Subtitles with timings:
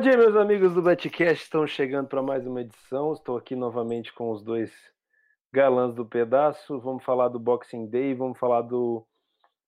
[0.00, 1.44] dia, meus amigos do Betcast.
[1.44, 3.12] Estão chegando para mais uma edição.
[3.12, 4.72] Estou aqui novamente com os dois
[5.52, 6.80] galãs do pedaço.
[6.80, 9.06] Vamos falar do Boxing Day, vamos falar do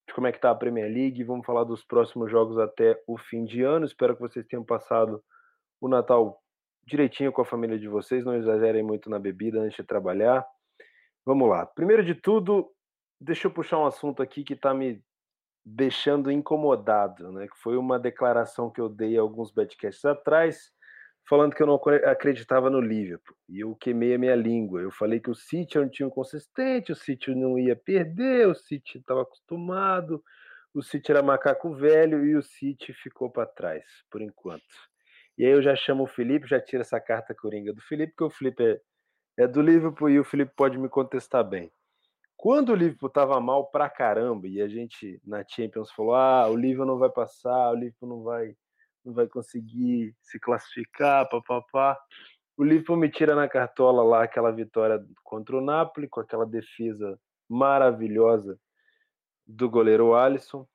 [0.08, 3.18] de como é que tá a Premier League, vamos falar dos próximos jogos até o
[3.18, 3.84] fim de ano.
[3.84, 5.22] Espero que vocês tenham passado
[5.78, 6.42] o Natal
[6.82, 10.46] direitinho com a família de vocês, não exagerem muito na bebida antes de trabalhar.
[11.26, 11.66] Vamos lá.
[11.66, 12.72] Primeiro de tudo,
[13.20, 15.04] deixa eu puxar um assunto aqui que está me
[15.64, 17.46] deixando incomodado, né?
[17.46, 20.72] Que foi uma declaração que eu dei alguns podcasts atrás,
[21.28, 23.36] falando que eu não acreditava no Liverpool.
[23.48, 24.80] E eu queimei a minha língua.
[24.80, 28.54] Eu falei que o City é um time consistente, o City não ia perder, o
[28.54, 30.22] City estava acostumado,
[30.74, 34.62] o City era macaco velho e o City ficou para trás, por enquanto.
[35.38, 38.24] E aí eu já chamo o Felipe, já tiro essa carta coringa do Felipe, porque
[38.24, 38.80] o Felipe
[39.38, 41.70] é, é do Liverpool e o Felipe pode me contestar bem.
[42.42, 46.56] Quando o Liverpool estava mal pra caramba e a gente na Champions falou: "Ah, o
[46.56, 48.56] Liverpool não vai passar, o Liverpool não vai
[49.04, 51.96] não vai conseguir se classificar, papapá".
[52.56, 57.16] O Liverpool me tira na cartola lá aquela vitória contra o Napoli com aquela defesa
[57.48, 58.58] maravilhosa
[59.46, 60.66] do goleiro Alisson.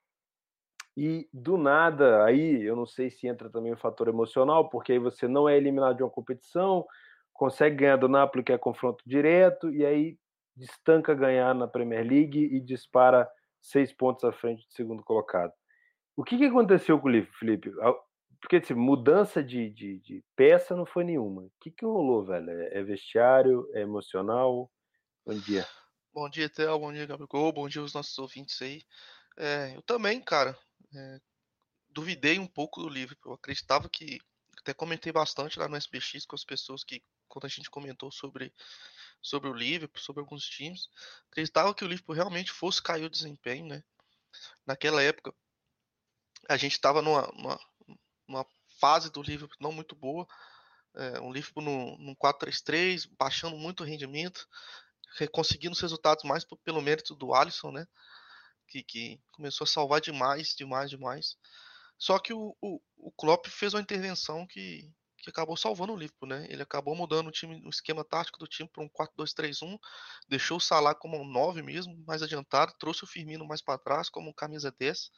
[0.95, 4.99] E do nada, aí eu não sei se entra também o fator emocional, porque aí
[4.99, 6.85] você não é eliminado de uma competição,
[7.33, 10.17] consegue ganhar do Napoli, que é confronto direto, e aí
[10.57, 13.29] destanca ganhar na Premier League e dispara
[13.61, 15.53] seis pontos à frente do segundo colocado.
[16.15, 17.71] O que, que aconteceu com o Liverpool, Felipe?
[18.39, 21.43] Porque assim, mudança de, de, de, peça não foi nenhuma.
[21.43, 22.49] O que, que rolou, velho?
[22.49, 23.69] É, é vestiário?
[23.73, 24.71] É emocional?
[25.25, 25.67] Bom dia.
[26.13, 26.79] Bom dia, Theo.
[26.79, 27.51] Bom dia, Gabriel.
[27.51, 28.81] Bom dia aos nossos ouvintes aí.
[29.37, 30.57] É, eu também, cara,
[30.95, 31.19] é,
[31.89, 33.33] duvidei um pouco do Liverpool.
[33.33, 34.19] Eu acreditava que.
[34.59, 37.01] Até comentei bastante lá no SBX com as pessoas que,
[37.37, 38.51] quando a gente comentou sobre
[39.21, 40.89] sobre o Liverpool, sobre alguns times.
[41.29, 43.83] Acreditava que o Liverpool realmente fosse cair o desempenho, né?
[44.65, 45.33] Naquela época,
[46.47, 47.59] a gente estava numa, numa,
[48.27, 48.45] numa,
[48.79, 50.27] fase do Liverpool não muito boa.
[50.95, 54.47] É, um Liverpool no, no 4-3-3, baixando muito o rendimento,
[55.31, 57.87] conseguindo os resultados mais pelo mérito do Alisson, né?
[58.67, 61.37] Que, que começou a salvar demais, demais, demais.
[61.97, 64.93] Só que o, o, o Klopp fez uma intervenção que,
[65.29, 66.45] acabou salvando o Liverpool, né?
[66.49, 69.77] Ele acabou mudando o time, o esquema tático do time para um 4-2-3-1,
[70.27, 74.09] deixou o Salah como um 9 mesmo, mais adiantado, trouxe o Firmino mais para trás
[74.09, 75.11] como um camisa 10.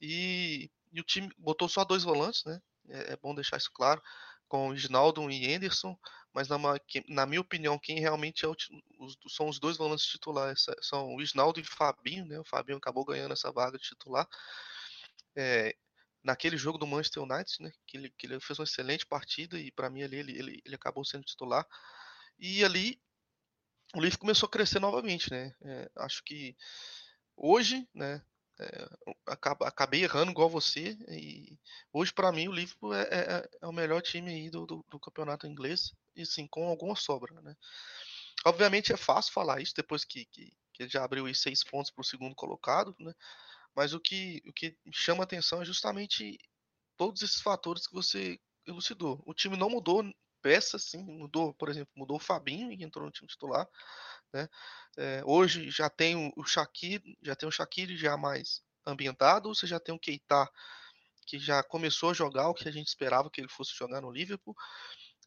[0.00, 2.60] E, e, o time botou só dois volantes, né?
[2.88, 4.02] É, é bom deixar isso claro,
[4.48, 5.96] com o Ginaldo e Anderson,
[6.32, 6.56] mas na,
[7.08, 8.56] na, minha opinião, quem realmente é o,
[9.00, 12.38] os, são os dois volantes titulares são o Ginaldo e o Fabinho, né?
[12.38, 14.26] O Fabinho acabou ganhando essa vaga de titular.
[15.36, 15.74] É,
[16.22, 17.72] naquele jogo do Manchester United, né?
[17.86, 20.74] Que ele, que ele fez uma excelente partida e para mim ali ele, ele, ele
[20.74, 21.66] acabou sendo titular.
[22.38, 23.00] E ali
[23.94, 25.54] o Leaf começou a crescer novamente, né?
[25.62, 26.56] É, acho que
[27.36, 28.22] hoje, né?
[28.60, 28.88] É,
[29.62, 31.56] acabei errando igual você e
[31.92, 34.98] hoje para mim o Liverpool é, é, é, o melhor time aí do, do, do,
[34.98, 37.56] campeonato inglês e sim com alguma sobra, né?
[38.44, 41.92] Obviamente é fácil falar isso depois que, que, que ele já abriu aí seis pontos
[41.92, 43.14] para o segundo colocado, né?
[43.78, 46.36] Mas o que, o que chama atenção é justamente
[46.96, 49.22] todos esses fatores que você elucidou.
[49.24, 50.02] O time não mudou
[50.42, 53.68] peças, sim, mudou, por exemplo, mudou o Fabinho e entrou no time titular,
[54.34, 54.48] né?
[54.96, 59.78] É, hoje já tem o Shaqiri, já tem o Shaqiri já mais ambientado, você já
[59.78, 60.50] tem o Keita
[61.24, 64.10] que já começou a jogar o que a gente esperava que ele fosse jogar no
[64.10, 64.56] Liverpool.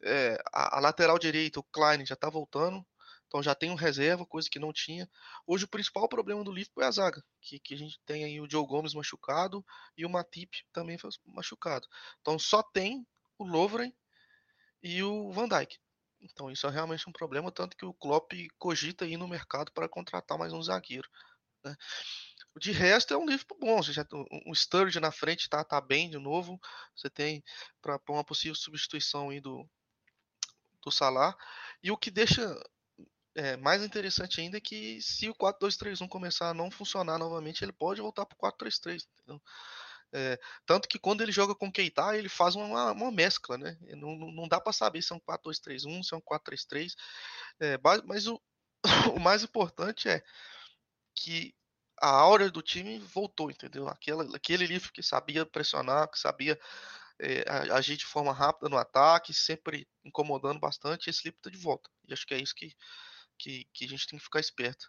[0.02, 2.84] É, a, a, lateral direita, o Klein já está voltando,
[3.32, 5.08] então já tem um reserva, coisa que não tinha.
[5.46, 8.38] Hoje o principal problema do Liverpool é a zaga, que, que a gente tem aí
[8.38, 9.64] o Joe Gomes machucado
[9.96, 11.88] e o Matip também machucado.
[12.20, 13.06] Então só tem
[13.38, 13.90] o Lovren
[14.82, 15.78] e o Van Dijk.
[16.20, 19.88] Então isso é realmente um problema, tanto que o Klopp cogita ir no mercado para
[19.88, 21.08] contratar mais um zagueiro.
[21.64, 21.74] Né?
[22.60, 23.82] De resto é um Liverpool bom.
[23.82, 24.06] Você já,
[24.46, 26.60] um Sturridge na frente tá, tá bem de novo.
[26.94, 27.42] Você tem
[27.80, 29.66] para uma possível substituição aí do,
[30.82, 31.34] do Salah.
[31.82, 32.54] E o que deixa
[33.34, 37.72] é, mais interessante ainda é que se o 4-2-3-1 começar a não funcionar novamente, ele
[37.72, 39.06] pode voltar para o 4-3-3.
[40.14, 43.78] É, tanto que quando ele joga com Keita, ele faz uma, uma mescla, né?
[43.96, 46.94] Não, não dá para saber se é um 4-2-3-1, se é um 4-3-3.
[47.60, 48.40] É, mas o,
[49.16, 50.22] o mais importante é
[51.14, 51.54] que
[52.00, 53.88] a aura do time voltou, entendeu?
[53.88, 56.58] Aquela, aquele livro que sabia pressionar, que sabia
[57.18, 61.88] é, agir de forma rápida no ataque, sempre incomodando bastante, esse livro está de volta.
[62.06, 62.74] E acho que é isso que
[63.42, 64.86] que, que a gente tem que ficar esperto.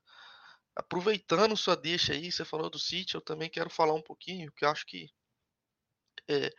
[0.75, 4.63] Aproveitando sua deixa aí, você falou do City, eu também quero falar um pouquinho, que
[4.63, 5.09] eu acho que
[6.27, 6.51] é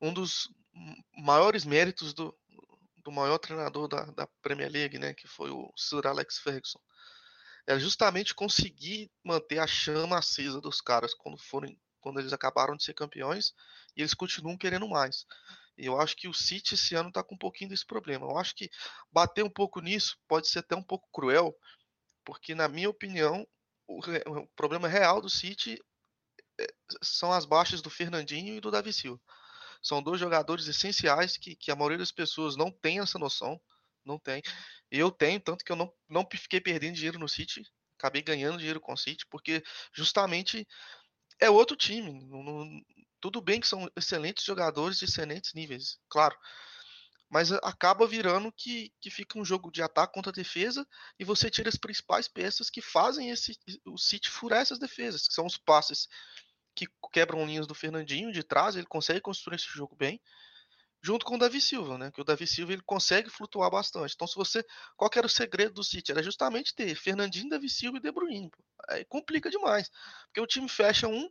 [0.00, 0.48] um dos
[1.16, 2.36] maiores méritos do,
[2.98, 6.80] do maior treinador da, da Premier League, né, que foi o Sir Alex Ferguson.
[7.66, 12.82] É justamente conseguir manter a chama acesa dos caras quando forem quando eles acabaram de
[12.82, 13.54] ser campeões
[13.96, 15.24] e eles continuam querendo mais.
[15.76, 18.26] Eu acho que o City esse ano está com um pouquinho desse problema.
[18.26, 18.70] Eu acho que
[19.10, 21.56] bater um pouco nisso pode ser até um pouco cruel,
[22.24, 23.46] porque, na minha opinião,
[23.86, 25.78] o, o problema real do City
[26.60, 26.66] é,
[27.02, 29.20] são as baixas do Fernandinho e do Davi Silva.
[29.82, 33.60] São dois jogadores essenciais que, que a maioria das pessoas não tem essa noção.
[34.04, 34.42] Não tem.
[34.90, 37.62] Eu tenho, tanto que eu não, não fiquei perdendo dinheiro no City.
[37.98, 40.66] Acabei ganhando dinheiro com o City, porque justamente
[41.40, 42.12] é outro time.
[42.12, 42.82] Não, não,
[43.22, 46.36] tudo bem que são excelentes jogadores de excelentes níveis, claro.
[47.30, 50.86] Mas acaba virando que, que fica um jogo de ataque contra defesa
[51.18, 55.32] e você tira as principais peças que fazem esse o City furar essas defesas, que
[55.32, 56.08] são os passes
[56.74, 60.20] que quebram linhas do Fernandinho de trás, ele consegue construir esse jogo bem,
[61.00, 62.10] junto com o Davi Silva, né?
[62.10, 64.14] Que o Davi Silva ele consegue flutuar bastante.
[64.14, 64.64] Então, se você,
[64.96, 66.10] qual era o segredo do City?
[66.10, 68.50] Era justamente ter Fernandinho, Davi Silva e De Bruyne.
[68.88, 69.90] Aí complica demais,
[70.26, 71.30] porque o time fecha um,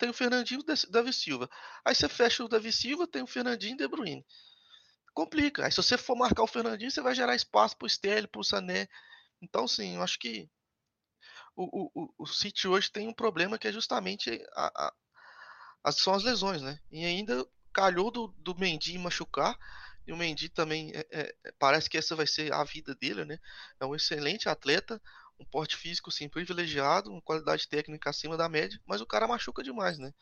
[0.00, 1.48] tem o Fernandinho e Davi Silva.
[1.84, 4.24] Aí você fecha o Davi Silva, tem o Fernandinho e De Bruyne.
[5.12, 5.66] Complica.
[5.66, 8.40] Aí se você for marcar o Fernandinho, você vai gerar espaço para o Sterling, para
[8.40, 8.88] o Sané.
[9.42, 10.48] Então, sim, eu acho que
[11.54, 14.94] o, o, o City hoje tem um problema que é justamente a, a,
[15.84, 16.78] as, são as lesões, né?
[16.90, 19.58] E ainda calhou do, do Mendy machucar.
[20.06, 23.38] E o Mendy também é, é, parece que essa vai ser a vida dele, né?
[23.78, 25.00] É um excelente atleta,
[25.40, 29.62] um porte físico sim privilegiado, uma qualidade técnica acima da média, mas o cara machuca
[29.62, 30.12] demais, né?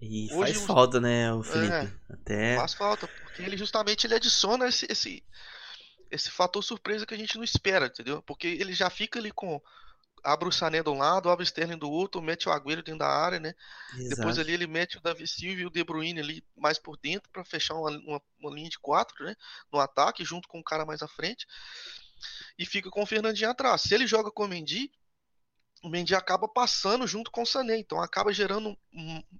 [0.00, 1.72] E Hoje, faz falta, né, o Felipe?
[1.72, 2.56] É, Até...
[2.56, 5.24] Faz falta, porque ele justamente ele adiciona esse, esse,
[6.10, 8.22] esse fator surpresa que a gente não espera, entendeu?
[8.22, 9.60] Porque ele já fica ali com
[10.22, 12.98] abre o Sané de um lado, abre o Sterling do outro, mete o Agüero dentro
[12.98, 13.54] da área, né?
[13.94, 14.16] Exato.
[14.16, 17.30] Depois ali ele mete o Davi Silva e o De Bruyne ali mais por dentro
[17.30, 19.36] para fechar uma, uma, uma, linha de quatro, né?
[19.72, 21.46] No ataque, junto com o cara mais à frente.
[22.58, 23.82] E fica com o Fernandinho atrás.
[23.82, 24.90] Se ele joga com o Mendy,
[25.82, 28.76] o Mendy acaba passando junto com o Sané, então acaba gerando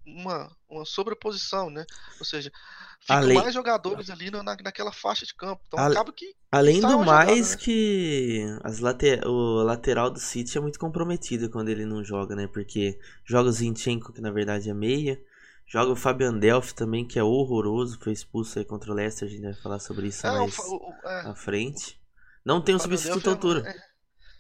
[0.07, 1.85] uma, uma sobreposição, né?
[2.21, 2.53] Ou seja,
[3.01, 3.39] ficam além...
[3.39, 5.63] mais jogadores ali na, naquela faixa de campo.
[5.67, 5.95] Então Ale...
[5.95, 6.35] acaba que.
[6.53, 7.57] Além do mais jogada, né?
[7.57, 9.27] que as later...
[9.27, 12.47] o lateral do City é muito comprometido quando ele não joga, né?
[12.47, 15.21] Porque joga o Zinchenko, que na verdade é meia.
[15.67, 19.31] Joga o Fabian Delphi também, que é horroroso, foi expulso aí contra o Leicester, a
[19.31, 22.01] gente vai falar sobre isso é, mais o, o, é, à frente.
[22.47, 23.69] Não tem um substituto à altura.
[23.69, 23.75] É,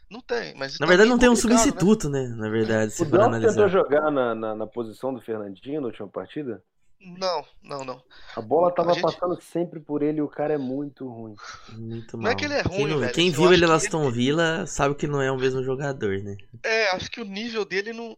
[0.08, 0.78] não tem, mas.
[0.78, 1.38] Na verdade, não tem um né?
[1.38, 2.22] substituto, né?
[2.22, 2.36] né?
[2.36, 3.52] Na verdade, se for analisar.
[3.52, 6.62] tentou jogar na, na, na, posição do Fernandinho na última partida?
[7.00, 8.02] Não, não, não.
[8.36, 9.02] A bola tava gente...
[9.02, 11.34] passando sempre por ele e o cara é muito ruim.
[11.72, 12.26] Muito mal.
[12.26, 13.12] Não é que ele é ruim, quem, não, velho.
[13.12, 14.12] Quem viu ele na Aston ele...
[14.12, 16.36] Villa sabe que não é o mesmo jogador, né?
[16.62, 18.16] É, acho que o nível dele não,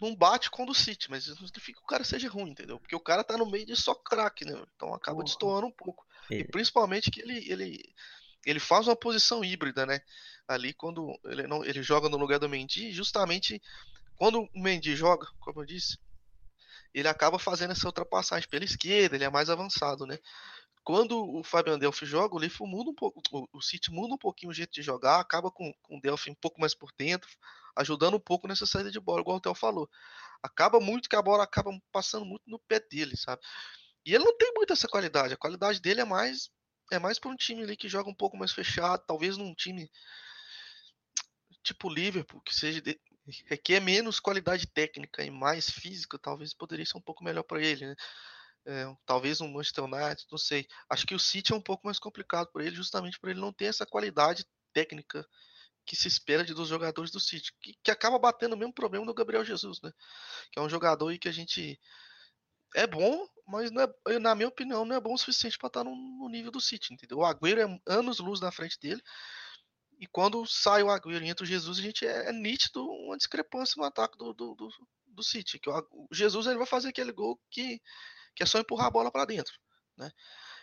[0.00, 2.50] não bate com o do City, mas isso não significa que o cara seja ruim,
[2.50, 2.78] entendeu?
[2.78, 4.62] Porque o cara tá no meio de só craque, né?
[4.76, 5.24] Então acaba uhum.
[5.24, 6.04] destoando um pouco.
[6.30, 6.40] É.
[6.40, 7.94] E principalmente que ele, ele,
[8.44, 10.00] ele faz uma posição híbrida, né?
[10.46, 13.62] Ali quando ele, não, ele joga no lugar do Mendy, justamente
[14.16, 15.98] quando o Mendy joga, como eu disse,
[16.94, 20.18] ele acaba fazendo essa ultrapassagem pela esquerda, ele é mais avançado, né?
[20.84, 23.22] Quando o Fabian Delphi joga, o Liverpool muda um pouco,
[23.52, 26.34] o, City muda um pouquinho o jeito de jogar, acaba com, com o Delphi um
[26.34, 27.30] pouco mais por dentro,
[27.76, 29.88] ajudando um pouco nessa saída de bola, igual o Theo falou.
[30.42, 33.40] Acaba muito que a bola acaba passando muito no pé dele, sabe?
[34.04, 36.50] E ele não tem muita essa qualidade, a qualidade dele é mais
[36.90, 39.90] é mais para um time ali que joga um pouco mais fechado, talvez num time
[41.62, 42.98] tipo Liverpool, que seja de,
[43.46, 47.86] requer menos qualidade técnica e mais física, talvez poderia ser um pouco melhor para ele,
[47.86, 47.94] né?
[48.64, 50.66] É, talvez um Manchester United, não sei.
[50.88, 53.52] Acho que o City é um pouco mais complicado para ele, justamente por ele não
[53.52, 55.26] ter essa qualidade técnica
[55.84, 59.04] que se espera de dos jogadores do City, que, que acaba batendo o mesmo problema
[59.04, 59.92] do Gabriel Jesus, né?
[60.52, 61.78] Que é um jogador aí que a gente
[62.74, 63.70] é bom, mas
[64.08, 66.60] é, na minha opinião não é bom o suficiente para estar no, no, nível do
[66.60, 67.18] City, entendeu?
[67.18, 69.02] O Agüero é anos luz na frente dele.
[69.98, 73.16] E quando sai o Agüero e entra o Jesus, a gente é, é nítido uma
[73.16, 74.68] discrepância no ataque do, do, do,
[75.06, 75.58] do City.
[75.58, 77.80] Que o, o, Jesus ele vai fazer aquele gol que,
[78.34, 79.54] que é só empurrar a bola para dentro,
[79.96, 80.10] né?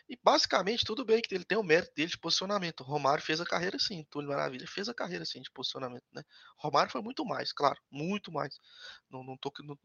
[0.09, 2.83] E basicamente, tudo bem que ele tem o mérito dele de posicionamento.
[2.83, 6.23] Romário fez a carreira assim, Túlio Maravilha fez a carreira assim de posicionamento, né?
[6.57, 8.59] Romário foi muito mais, claro, muito mais.
[9.07, 9.77] Não, não tô, não,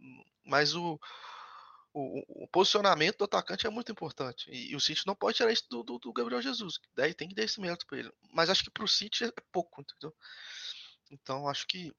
[0.43, 0.99] mas o,
[1.95, 4.51] o, o, posicionamento do atacante é muito importante.
[4.51, 6.81] E, e o City não pode tirar isso do, do, do, Gabriel Jesus.
[6.95, 8.13] Daí tem que dar esse mérito para ele.
[8.33, 10.13] Mas acho que para o City é pouco, entendeu?
[11.11, 11.93] Então acho que.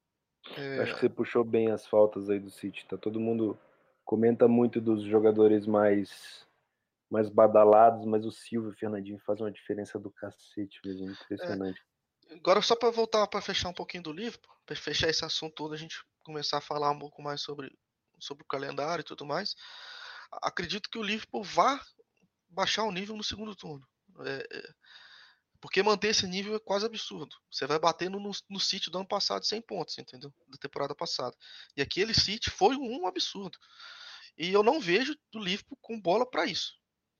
[0.57, 0.81] É...
[0.81, 2.85] Acho que você puxou bem as faltas aí do City.
[2.85, 3.57] Tá todo mundo
[4.03, 6.45] comenta muito dos jogadores mais
[7.09, 11.81] mais badalados, mas o Silvio e o Fernandinho fazem uma diferença do cacete mesmo, impressionante.
[12.29, 12.33] É.
[12.33, 15.73] Agora só para voltar para fechar um pouquinho do livro, para fechar esse assunto todo,
[15.73, 17.71] a gente começar a falar um pouco mais sobre
[18.25, 19.55] sobre o calendário e tudo mais,
[20.41, 21.79] acredito que o Liverpool vá
[22.49, 23.85] baixar o nível no segundo turno.
[24.25, 24.73] É, é,
[25.59, 27.35] porque manter esse nível é quase absurdo.
[27.51, 30.33] Você vai batendo no, no City do ano passado 100 pontos, entendeu?
[30.47, 31.35] Da temporada passada.
[31.75, 33.57] E aquele City foi um absurdo.
[34.37, 36.73] E eu não vejo o Liverpool com bola para isso.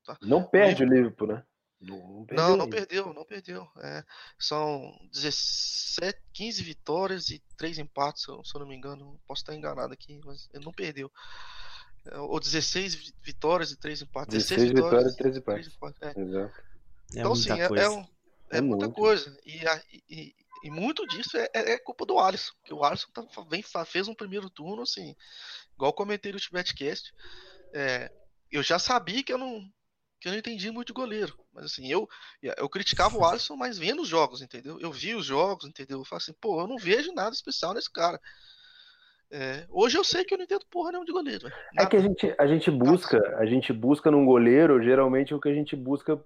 [0.04, 0.18] Tá?
[0.22, 1.44] Não perde o Liverpool, né?
[1.86, 3.68] Não, perdeu, não, não perdeu, não perdeu.
[3.78, 4.04] É,
[4.40, 9.20] são 17, 15 vitórias e 3 empates, se eu não me engano.
[9.28, 11.12] Posso estar enganado aqui, mas ele não perdeu.
[12.06, 14.34] É, ou 16 vitórias e 3 empates.
[14.34, 15.66] 16, 16 vitórias e 3 empates.
[15.66, 16.22] 3 empates é.
[16.22, 16.64] Exato.
[17.14, 18.02] É então, sim, é, é, um,
[18.52, 19.38] é, é muita coisa.
[19.46, 19.62] E,
[20.10, 22.54] e, e, muito disso é, é, culpa do Alisson.
[22.64, 25.16] Que o Alisson tá, vem, fez um primeiro turno, assim,
[25.76, 27.14] igual comentei no Tibetcast.
[27.74, 28.12] É,
[28.52, 29.72] eu já sabia que eu não
[30.20, 31.34] que eu não entendi muito de goleiro.
[31.54, 32.08] Mas assim, eu,
[32.42, 34.80] eu criticava o Alisson, mas vendo os jogos, entendeu?
[34.80, 36.00] Eu vi os jogos, entendeu?
[36.00, 38.20] Eu falo assim, pô, eu não vejo nada especial nesse cara.
[39.32, 41.52] É, hoje eu sei que eu não entendo porra nenhuma de goleiro.
[41.78, 45.50] É que a gente, a gente busca, a gente busca num goleiro, geralmente o que
[45.50, 46.20] a gente busca,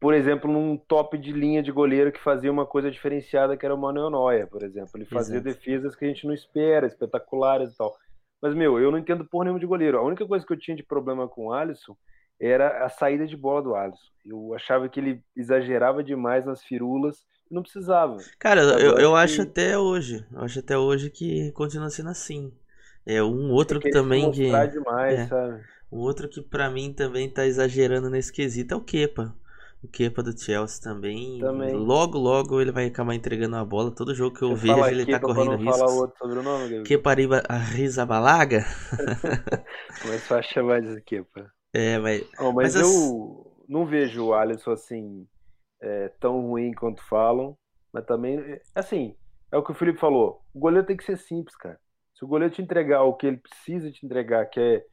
[0.00, 3.74] por exemplo, num top de linha de goleiro que fazia uma coisa diferenciada, que era
[3.74, 4.90] o Manuel Noia, por exemplo.
[4.96, 5.56] Ele fazia Exato.
[5.56, 7.96] defesas que a gente não espera, espetaculares e tal.
[8.40, 9.98] Mas, meu, eu não entendo porra nenhuma de goleiro.
[9.98, 11.96] A única coisa que eu tinha de problema com o Alisson
[12.42, 14.10] era a saída de bola do Alisson.
[14.26, 18.16] Eu achava que ele exagerava demais nas firulas e não precisava.
[18.38, 19.18] Cara, eu, eu que...
[19.18, 22.52] acho até hoje, eu acho até hoje que continua sendo assim.
[23.06, 25.62] É um outro que também que demais, é, sabe?
[25.90, 29.34] Um outro que para mim também tá exagerando nesse quesito é o Kepa.
[29.82, 31.40] O Kepa do Chelsea também.
[31.40, 31.74] também.
[31.74, 33.90] Logo, logo ele vai acabar entregando a bola.
[33.90, 35.78] Todo jogo que eu Você vejo ele tá correndo risco.
[35.78, 37.16] Fala outro sobrenome, Kepa
[37.48, 38.64] Arrizabalaga?
[40.00, 41.52] Começou a chamar de Kepa.
[41.72, 42.22] É, mas.
[42.38, 45.26] Oh, mas, mas eu não vejo o Alisson assim
[45.80, 47.56] é, tão ruim quanto falam.
[47.92, 48.38] Mas também,
[48.74, 49.14] assim,
[49.50, 50.42] é o que o Felipe falou.
[50.54, 51.78] O goleiro tem que ser simples, cara.
[52.14, 54.84] Se o goleiro te entregar o que ele precisa te entregar, que é.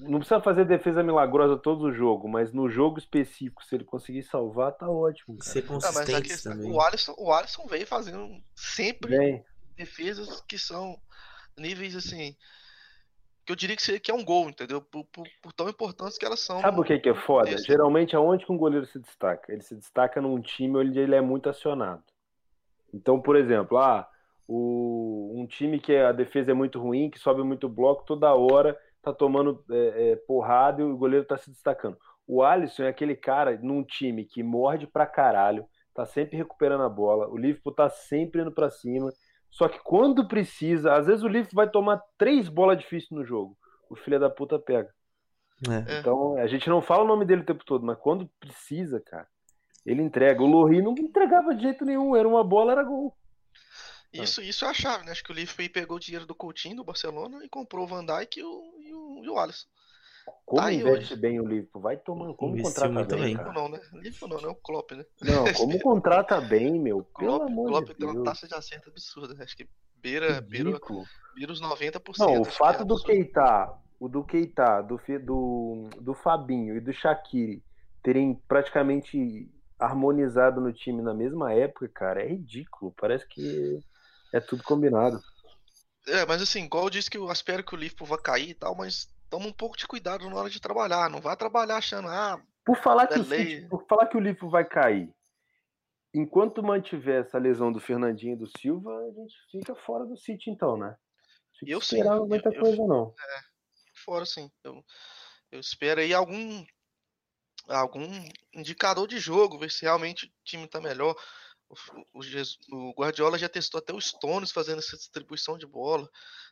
[0.00, 4.22] Não precisa fazer defesa milagrosa todo o jogo, mas no jogo específico, se ele conseguir
[4.22, 5.36] salvar, tá ótimo.
[5.36, 5.50] Cara.
[5.50, 6.72] Ser consistente ah, também.
[6.72, 9.44] O Alisson, o Alisson vem fazendo sempre vem.
[9.76, 10.98] defesas que são
[11.58, 12.34] níveis assim
[13.44, 14.80] que eu diria que, que é um gol, entendeu?
[14.80, 16.60] Por, por, por, tão importantes que elas são.
[16.60, 17.56] Sabe o que, que é foda?
[17.58, 19.52] Geralmente, aonde que um goleiro se destaca?
[19.52, 22.02] Ele se destaca num time onde ele é muito acionado.
[22.94, 24.08] Então, por exemplo, ah,
[24.46, 28.78] o, um time que a defesa é muito ruim, que sobe muito bloco, toda hora
[29.02, 31.96] tá tomando é, é, porrada e o goleiro tá se destacando.
[32.26, 36.88] O Alisson é aquele cara num time que morde pra caralho, tá sempre recuperando a
[36.88, 39.12] bola, o Liverpool tá sempre indo pra cima,
[39.52, 43.56] só que quando precisa, às vezes o Liverpool vai tomar três bolas difíceis no jogo.
[43.88, 44.88] O filho da puta pega.
[45.68, 46.00] É.
[46.00, 49.28] Então, a gente não fala o nome dele o tempo todo, mas quando precisa, cara,
[49.84, 50.42] ele entrega.
[50.42, 53.14] O Lohri não entregava de jeito nenhum, era uma bola, era gol.
[54.10, 55.12] Isso, isso é a chave, né?
[55.12, 58.04] Acho que o Liverpool pegou o dinheiro do Coutinho, do Barcelona, e comprou o Van
[58.04, 59.68] Dijk e o, e o, e o Alisson.
[60.44, 61.16] Como tá investe hoje.
[61.16, 61.82] bem o Liverpool?
[61.82, 62.34] Vai tomando.
[62.34, 63.24] Como Investiu contrata bem?
[63.28, 63.80] Liverpool não, né?
[63.92, 64.48] Liverpool não, né?
[64.48, 65.06] O Klopp, né?
[65.22, 67.02] Não, como contrata bem, meu.
[67.18, 69.42] Pelo Klopp, amor Klopp de tem uma taxa de acerto absurda.
[69.42, 70.78] Acho que beira, beira,
[71.34, 72.18] beira os 90%.
[72.18, 76.92] Não, o fato é do Keita, o do Keita, do, do, do Fabinho e do
[76.92, 77.62] Shaqiri
[78.02, 79.48] terem praticamente
[79.78, 82.94] harmonizado no time na mesma época, cara, é ridículo.
[82.96, 83.80] Parece que
[84.32, 85.20] é tudo combinado.
[86.06, 88.54] É, mas assim, igual eu disse que eu espero que o Liverpool vá cair e
[88.54, 91.08] tal, mas toma um pouco de cuidado na hora de trabalhar.
[91.08, 92.38] Não vai trabalhar achando, ah.
[92.66, 95.10] Por falar, que o, City, por falar que o Liverpool vai cair,
[96.14, 100.50] enquanto mantiver essa lesão do Fernandinho e do Silva, a gente fica fora do City,
[100.50, 100.94] então, né?
[101.66, 102.02] eu sim.
[102.02, 103.14] Não muita eu, coisa, não.
[103.18, 103.40] É,
[104.04, 104.50] fora sim.
[104.62, 104.84] Eu,
[105.50, 106.64] eu espero aí algum
[107.68, 108.06] algum
[108.52, 111.16] indicador de jogo, ver se realmente o time tá melhor.
[111.68, 111.74] O,
[112.12, 112.20] o,
[112.72, 116.08] o, Guardiola já testou até o Stones fazendo essa distribuição de bola.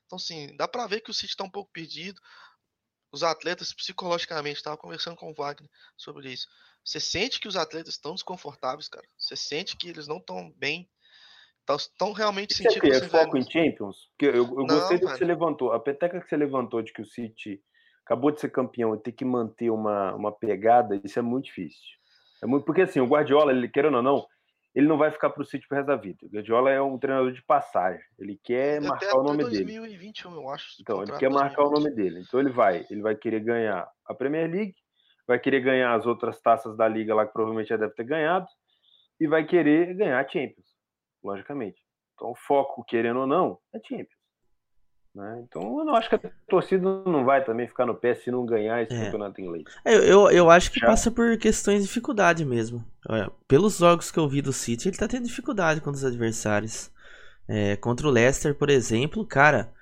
[0.06, 2.20] Então, assim, dá para ver que o City tá um pouco perdido
[3.12, 6.46] os atletas psicologicamente, estava conversando com o Wagner sobre isso.
[6.84, 9.06] Você sente que os atletas estão desconfortáveis, cara.
[9.18, 10.88] Você sente que eles não estão bem.
[11.68, 12.86] Estão realmente isso sentindo.
[12.86, 14.08] Você é foco em Champions?
[14.10, 15.72] Porque eu, eu não, gostei do que você levantou.
[15.72, 17.62] A peteca que você levantou de que o City
[18.04, 21.78] acabou de ser campeão e tem que manter uma, uma pegada, isso é muito difícil.
[22.42, 24.26] É muito, porque assim, o Guardiola, ele querendo ou não,
[24.74, 26.18] ele não vai ficar para o City pro resto da vida.
[26.22, 28.02] O Guardiola é um treinador de passagem.
[28.18, 30.42] Ele quer marcar o nome 2021, dele.
[30.42, 30.76] eu acho.
[30.80, 32.20] Então, ele quer marcar o nome dele.
[32.20, 34.74] Então ele vai, ele vai querer ganhar a Premier League,
[35.26, 38.46] vai querer ganhar as outras taças da liga lá que provavelmente já deve ter ganhado
[39.18, 40.66] e vai querer ganhar a Champions,
[41.22, 41.82] logicamente.
[42.14, 44.19] Então o foco, querendo ou não, é Champions.
[45.14, 45.42] Né?
[45.42, 48.46] Então eu não acho que a torcida não vai também ficar no pé se não
[48.46, 49.04] ganhar esse é.
[49.04, 49.64] campeonato inglês.
[49.84, 50.86] É, eu, eu, eu acho que Já?
[50.86, 52.84] passa por questões de dificuldade mesmo.
[53.08, 56.90] Olha, pelos jogos que eu vi do City, ele tá tendo dificuldade contra os adversários.
[57.48, 59.72] É, contra o Leicester, por exemplo, cara,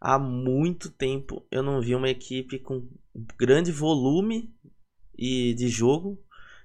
[0.00, 2.86] há muito tempo eu não vi uma equipe com
[3.36, 4.54] grande volume
[5.16, 6.16] e de jogo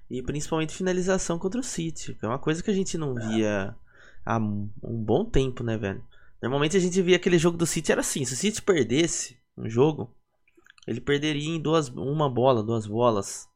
[0.08, 3.26] e principalmente finalização contra o City, é uma coisa que a gente não é.
[3.26, 3.76] via
[4.24, 6.04] há um bom tempo, né, velho?
[6.44, 9.66] Normalmente a gente via aquele jogo do City era assim, se o City perdesse um
[9.66, 10.14] jogo,
[10.86, 13.48] ele perderia em duas, uma bola, duas bolas.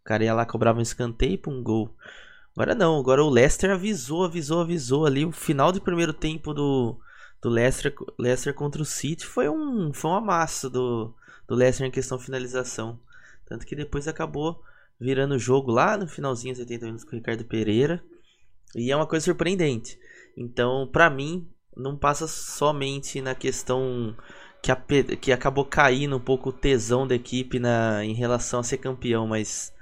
[0.00, 1.92] O cara ia lá, cobrava um escanteio pra um gol.
[2.54, 5.24] Agora não, agora o Leicester avisou, avisou, avisou ali.
[5.24, 6.96] O final do primeiro tempo do,
[7.42, 11.12] do Leicester, Leicester contra o City foi um, foi uma massa do,
[11.48, 13.00] do Leicester em questão finalização.
[13.44, 14.62] Tanto que depois acabou
[15.00, 18.00] virando o jogo lá no finalzinho, 70 minutos com o Ricardo Pereira.
[18.76, 19.98] E é uma coisa surpreendente.
[20.36, 24.16] Então, para mim, não passa somente na questão
[24.62, 24.76] que, a,
[25.20, 29.26] que acabou caindo um pouco o tesão da equipe na, em relação a ser campeão,
[29.26, 29.72] mas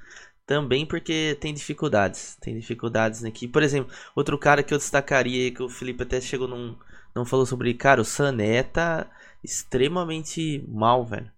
[0.47, 2.37] também porque tem dificuldades.
[2.41, 3.53] Tem dificuldades na equipe.
[3.53, 6.77] Por exemplo, outro cara que eu destacaria que o Felipe até chegou num.
[7.15, 7.73] Não falou sobre.
[7.75, 9.11] Cara, o Sané tá
[9.43, 11.31] extremamente mal, velho.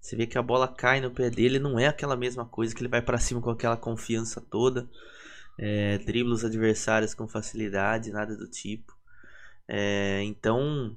[0.00, 2.82] Você vê que a bola cai no pé dele, não é aquela mesma coisa que
[2.82, 4.88] ele vai para cima com aquela confiança toda.
[5.58, 8.92] É, dribla os adversários com facilidade, nada do tipo.
[9.68, 10.96] É, então,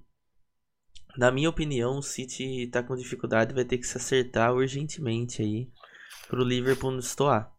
[1.17, 5.69] na minha opinião, o City tá com dificuldade vai ter que se acertar urgentemente aí
[6.27, 7.51] pro Liverpool não estoar.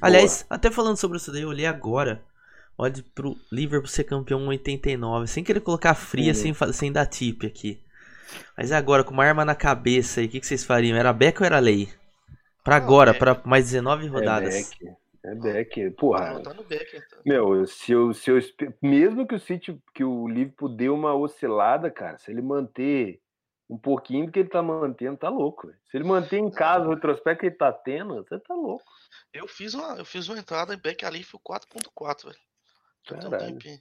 [0.00, 2.22] Aliás, até falando sobre isso daí, eu olhei agora.
[2.76, 7.44] Olha pro Liverpool ser campeão em 89, sem querer colocar fria, sem, sem dar tip
[7.46, 7.80] aqui.
[8.56, 10.96] Mas agora, com uma arma na cabeça aí, o que, que, vocês fariam?
[10.96, 11.88] Era Beck ou era lei?
[12.64, 13.14] Pra agora, é.
[13.14, 14.72] pra mais 19 rodadas.
[14.82, 15.03] É.
[15.24, 15.90] É Beck.
[15.92, 16.42] Porra.
[16.42, 17.18] Tá Beck, então.
[17.24, 18.38] Meu, se eu, se eu,
[18.82, 23.22] mesmo que o City, que o Liverpool deu uma oscilada, cara, se ele manter
[23.68, 25.66] um pouquinho que ele tá mantendo, tá louco.
[25.66, 25.78] Véio.
[25.90, 28.84] Se ele manter em casa o retrospecto que ele tá tendo, você tá louco.
[29.32, 32.38] Eu fiz uma, eu fiz uma entrada em back ali foi 4.4, velho.
[33.12, 33.80] Um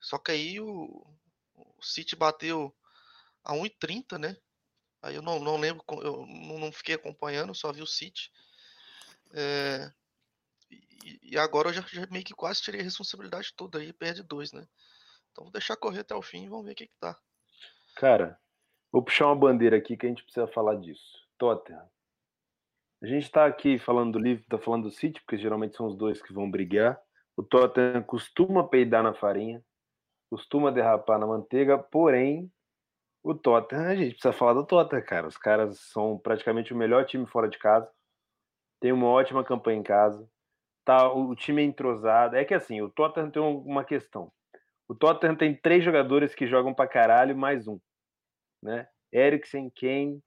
[0.00, 1.06] Só que aí o,
[1.54, 2.74] o City bateu
[3.44, 4.36] a 1,30, né?
[5.02, 8.32] Aí eu não, não lembro, eu não fiquei acompanhando, só vi o City.
[9.32, 9.92] É,
[10.70, 14.52] e, agora eu já, já, meio que quase tirei a responsabilidade toda aí, perde dois,
[14.52, 14.66] né?
[15.32, 17.18] Então vou deixar correr até o fim e vamos ver o que, que tá.
[17.96, 18.38] Cara,
[18.90, 21.18] Vou puxar uma bandeira aqui que a gente precisa falar disso.
[21.36, 21.86] Tottenham.
[23.02, 25.96] A gente está aqui falando do livro, está falando do City, porque geralmente são os
[25.96, 27.00] dois que vão brigar.
[27.36, 29.62] O Tottenham costuma peidar na farinha,
[30.30, 32.50] costuma derrapar na manteiga, porém,
[33.22, 35.28] o Tottenham, a gente precisa falar do Tottenham, cara.
[35.28, 37.88] Os caras são praticamente o melhor time fora de casa,
[38.80, 40.28] tem uma ótima campanha em casa,
[40.88, 42.34] tá, o time é entrosado.
[42.34, 44.32] É que assim, o Tottenham tem uma questão.
[44.88, 47.78] O Tottenham tem três jogadores que jogam pra caralho, mais um
[48.62, 48.88] né?
[49.12, 50.22] Eriksen, Kane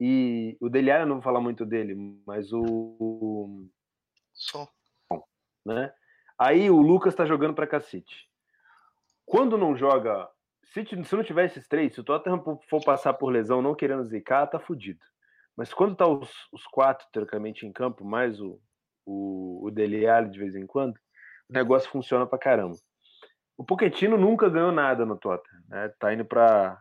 [0.00, 1.94] e o Dele eu não vou falar muito dele,
[2.26, 3.68] mas o
[4.32, 4.68] só,
[5.64, 5.92] né?
[6.36, 8.28] Aí o Lucas tá jogando para cacete.
[9.24, 10.28] Quando não joga,
[10.64, 14.04] se, se não tiver esses três, se o Tottenham for passar por lesão, não querendo
[14.04, 15.04] zicar, tá fudido.
[15.56, 18.58] Mas quando tá os, os quatro, teoricamente, em campo, mais o,
[19.10, 20.94] o, o Dele de vez em quando,
[21.48, 22.76] o negócio funciona pra caramba.
[23.56, 25.92] O Pochettino nunca ganhou nada no Tottenham, né?
[25.98, 26.80] Tá indo para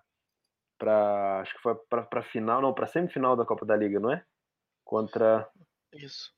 [0.77, 4.23] para acho que foi para final, não, para semifinal da Copa da Liga, não é?
[4.85, 5.49] Contra
[5.93, 6.33] Isso.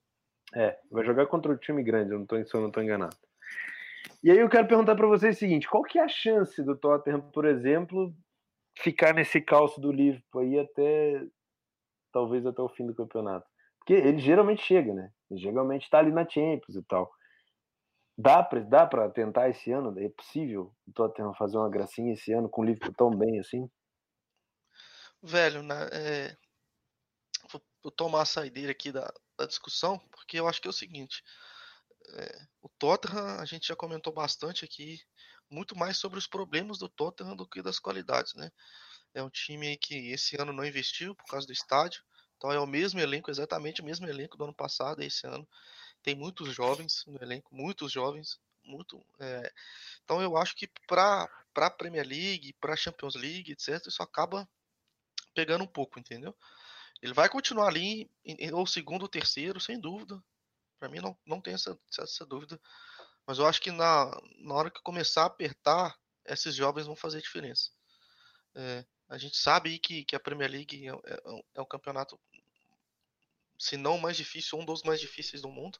[0.53, 3.15] É, vai jogar contra o time grande, eu não tô, se eu não tô enganado.
[4.23, 6.75] E aí eu quero perguntar para vocês o seguinte, qual que é a chance do
[6.75, 8.13] Tottenham, por exemplo,
[8.79, 11.23] ficar nesse calço do Liverpool aí até
[12.11, 13.50] talvez até o fim do campeonato?
[13.81, 15.11] Porque ele geralmente chega, né?
[15.29, 17.11] Ele geralmente está ali na Champions e tal.
[18.15, 19.97] Dá para dá para tentar esse ano?
[19.99, 23.67] É possível o Tottenham fazer uma gracinha esse ano com o Liverpool tão bem assim?
[25.23, 26.37] Velho, né, é,
[27.51, 30.73] vou, vou, tomar a saideira aqui da, da, discussão, porque eu acho que é o
[30.73, 31.23] seguinte:
[32.15, 34.99] é, o Tottenham, a gente já comentou bastante aqui,
[35.49, 38.51] muito mais sobre os problemas do Tottenham do que das qualidades, né?
[39.13, 42.01] É um time que esse ano não investiu por causa do estádio,
[42.41, 45.47] então é o mesmo elenco, exatamente o mesmo elenco do ano passado, esse ano.
[46.01, 48.99] Tem muitos jovens no elenco, muitos jovens, muito.
[49.19, 49.53] É,
[50.03, 54.49] então eu acho que para a Premier League, para a Champions League, etc., isso acaba
[55.35, 56.35] pegando um pouco, entendeu?
[56.99, 58.09] Ele vai continuar ali,
[58.51, 60.19] ou segundo ou terceiro, sem dúvida.
[60.79, 62.59] Para mim não, não tem essa, essa dúvida.
[63.23, 67.21] Mas eu acho que na, na hora que começar a apertar, esses jovens vão fazer
[67.21, 67.69] diferença.
[68.55, 72.17] É, a gente sabe que, que a Premier League é, é, é um campeonato,
[73.61, 75.77] se não o mais difícil, um dos mais difíceis do mundo.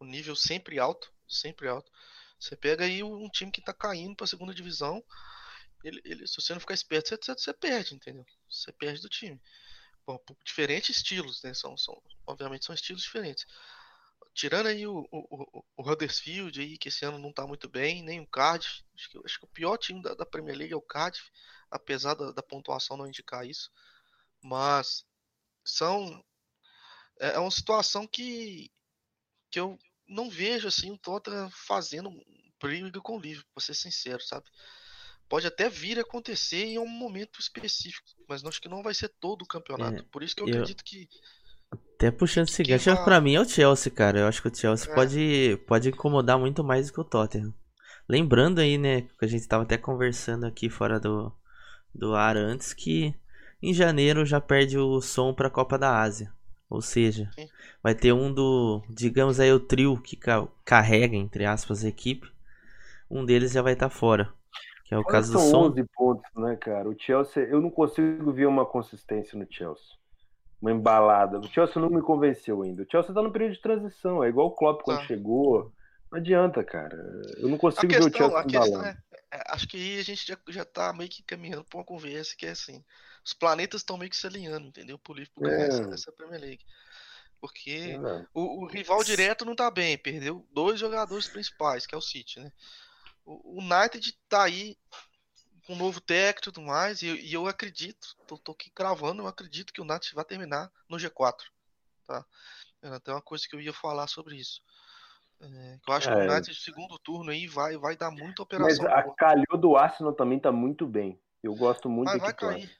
[0.00, 1.90] O nível sempre alto, sempre alto.
[2.38, 5.04] Você pega aí um time que está caindo para a segunda divisão,
[5.84, 8.26] ele, ele, se você não ficar esperto, você, você, perde, entendeu?
[8.50, 9.40] Você perde do time.
[10.04, 11.54] Bom, diferentes estilos, né?
[11.54, 13.46] São, são, obviamente são estilos diferentes.
[14.34, 18.20] Tirando aí o, o, o Huddersfield aí, que esse ano não tá muito bem, nem
[18.20, 18.82] o Cardiff.
[18.96, 21.30] Acho que, acho que o pior time da, da Premier League é o Cardiff,
[21.70, 23.70] apesar da, da pontuação não indicar isso.
[24.42, 25.04] Mas
[25.64, 26.24] são.
[27.22, 28.70] É, é uma situação que,
[29.50, 32.10] que eu não vejo assim o Tottenham fazendo
[32.60, 34.44] briga com o Liverpool, pra ser sincero, sabe?
[35.32, 39.08] pode até vir a acontecer em um momento específico, mas acho que não vai ser
[39.18, 40.02] todo o campeonato.
[40.02, 41.08] É, Por isso que eu, eu, acredito que.
[41.70, 43.02] Até puxando esse gancho, vai...
[43.02, 44.18] pra mim é o Chelsea, cara.
[44.18, 44.94] Eu acho que o Chelsea é.
[44.94, 47.54] pode, pode incomodar muito mais do que o Tottenham.
[48.06, 51.32] Lembrando aí, né, que a gente tava até conversando aqui fora do,
[51.94, 53.14] do ar antes, que
[53.62, 56.30] em janeiro já perde o som pra Copa da Ásia.
[56.72, 57.46] Ou seja, Sim.
[57.82, 60.18] vai ter um do, digamos aí, o trio que
[60.64, 62.32] carrega, entre aspas, a equipe.
[63.10, 64.32] Um deles já vai estar tá fora.
[64.86, 65.66] Que é o caso do são som.
[65.66, 66.88] 11 pontos, né, cara?
[66.88, 69.84] O Chelsea, eu não consigo ver uma consistência no Chelsea.
[70.62, 71.40] Uma embalada.
[71.40, 72.84] O Chelsea não me convenceu ainda.
[72.84, 74.24] O Chelsea tá no período de transição.
[74.24, 75.04] É igual o Klopp quando ah.
[75.04, 75.70] chegou.
[76.10, 76.96] Não adianta, cara.
[77.36, 78.86] Eu não consigo questão, ver o Chelsea embalando.
[78.86, 78.96] É,
[79.30, 82.34] é, acho que aí a gente já, já tá meio que caminhando pra uma conversa
[82.34, 82.82] que é assim.
[83.24, 84.98] Os planetas estão meio que se alinhando, entendeu?
[84.98, 85.94] Pro Liverpool é.
[85.94, 86.64] essa Premier League.
[87.40, 88.26] Porque é.
[88.32, 92.38] o, o, rival direto não tá bem, perdeu dois jogadores principais, que é o City,
[92.40, 92.52] né?
[93.24, 94.76] O United tá aí
[95.66, 99.22] com um novo técnico e tudo mais, e, e eu acredito, tô, tô, aqui cravando,
[99.22, 101.36] eu acredito que o United vai terminar no G4,
[102.06, 102.24] tá?
[102.82, 104.60] Era até uma coisa que eu ia falar sobre isso.
[105.40, 106.12] É, eu acho é.
[106.12, 106.30] que o é.
[106.30, 108.84] United segundo turno aí vai, vai dar muita operação.
[108.84, 111.20] Mas a calhou do Arsenal também tá muito bem.
[111.42, 112.70] Eu gosto muito Mas vai cair.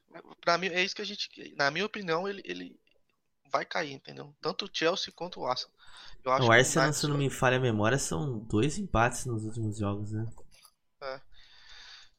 [0.41, 2.81] Para mim é isso que a gente, na minha opinião, ele, ele
[3.51, 4.35] vai cair, entendeu?
[4.41, 5.75] Tanto o Chelsea quanto o Arsenal.
[6.25, 9.79] Eu acho o Arsenal, se não me falha a memória, são dois empates nos últimos
[9.79, 10.27] jogos, né?
[11.03, 11.21] É.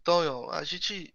[0.01, 1.13] Então, a gente.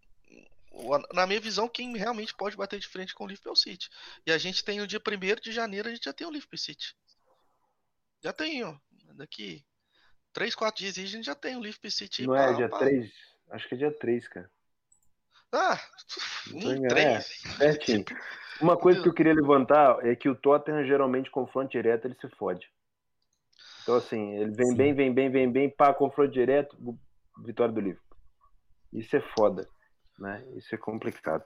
[1.13, 3.91] Na minha visão, quem realmente pode bater de frente com o Liverpool é o City.
[4.25, 6.59] E a gente tem o dia 1 de janeiro, a gente já tem o Liverpool
[6.59, 6.97] City.
[8.23, 8.77] Já tem, ó.
[9.15, 9.65] Daqui
[10.33, 12.27] 3, 4 dias a gente já tem o Liverpool City.
[12.27, 13.13] Não é dia 3?
[13.51, 14.51] Acho que é dia 3, cara.
[15.53, 15.81] Ah,
[16.53, 17.61] um, 3.
[17.61, 18.15] É, tipo,
[18.61, 22.29] Uma coisa que eu queria levantar é que o Tottenham geralmente confronto direto ele se
[22.37, 22.69] fode.
[23.83, 24.77] Então, assim, ele vem Sim.
[24.77, 26.77] bem, vem bem, vem bem, pá, confronto direto,
[27.43, 28.19] vitória do Liverpool.
[28.93, 29.67] Isso é foda,
[30.19, 30.45] né?
[30.55, 31.45] Isso é complicado.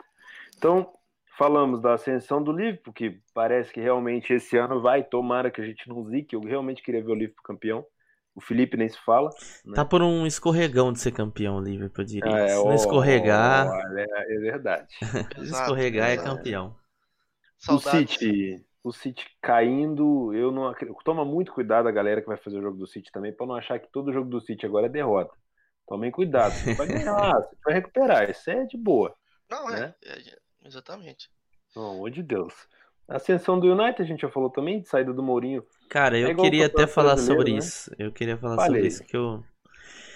[0.57, 0.93] Então,
[1.38, 5.65] falamos da ascensão do Liverpool, que parece que realmente esse ano vai, tomara que a
[5.65, 7.87] gente não zique, eu realmente queria ver o Liverpool campeão.
[8.35, 9.31] O Felipe nem se fala.
[9.64, 9.75] Né?
[9.75, 12.31] Tá por um escorregão de ser campeão, o Liverpool, diria.
[12.31, 13.68] É, se não escorregar...
[13.97, 14.95] é, é verdade.
[15.37, 16.75] se escorregar é campeão.
[17.68, 20.97] O City o City caindo, eu não acredito.
[21.05, 23.55] Toma muito cuidado a galera que vai fazer o jogo do City também, para não
[23.55, 25.35] achar que todo jogo do City agora é derrota.
[25.87, 29.14] Tomem cuidado, você vai ganhar, você vai recuperar, isso é de boa.
[29.49, 29.95] Não, é, né?
[30.05, 31.31] é, é exatamente.
[31.73, 32.55] Pelo amor de Deus.
[33.09, 35.65] A ascensão do United, a gente já falou também, de saída do Mourinho.
[35.88, 37.59] Cara, eu é queria até falar sobre né?
[37.59, 37.91] isso.
[37.99, 38.75] Eu queria falar Falei.
[38.75, 39.43] sobre isso que eu.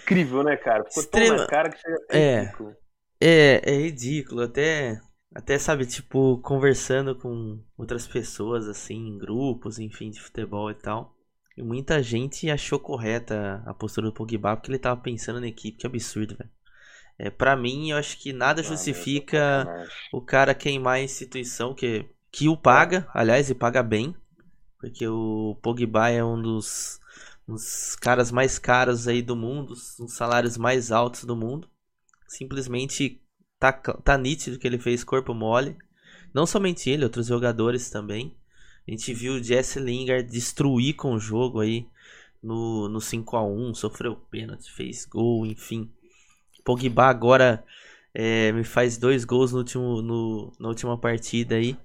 [0.02, 0.84] Incrível, né, cara?
[0.84, 1.36] Ficou Extrema...
[1.36, 2.76] tão cara que chega é, ridículo.
[3.20, 4.42] É, é ridículo.
[4.42, 5.00] Até
[5.36, 11.14] até, sabe, tipo, conversando com outras pessoas, assim, em grupos, enfim, de futebol e tal.
[11.54, 15.76] E muita gente achou correta a postura do Pogba, porque ele tava pensando na equipe.
[15.76, 16.50] Que absurdo, velho.
[17.18, 19.66] É, pra mim, eu acho que nada ah, justifica
[20.10, 24.14] o cara queimar a instituição que, que o paga, aliás, e paga bem.
[24.78, 27.00] Porque o Pogba é um dos,
[27.48, 31.68] dos caras mais caros aí do mundo, os salários mais altos do mundo.
[32.28, 33.22] Simplesmente
[33.58, 35.76] Tá, tá nítido que ele fez corpo mole.
[36.34, 38.36] Não somente ele, outros jogadores também.
[38.86, 41.88] A gente viu o Jesse Lingard destruir com o jogo aí
[42.42, 45.90] no, no 5 a 1 sofreu pênalti, fez gol, enfim.
[46.64, 47.64] Pogba agora
[48.14, 51.76] é, me faz dois gols no último, no, na última partida aí.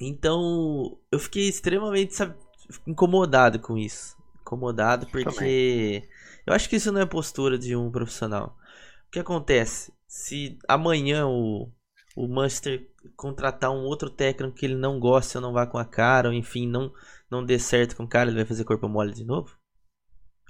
[0.00, 2.34] Então eu fiquei extremamente sabe,
[2.86, 4.16] incomodado com isso.
[4.40, 6.08] Incomodado porque
[6.46, 8.56] eu acho que isso não é postura de um profissional.
[9.06, 9.92] O que acontece?
[10.10, 11.70] se amanhã o,
[12.16, 12.84] o Manchester
[13.16, 16.34] contratar um outro técnico que ele não gosta ou não vá com a cara, ou
[16.34, 16.92] enfim, não,
[17.30, 19.56] não dê certo com o cara, ele vai fazer corpo mole de novo?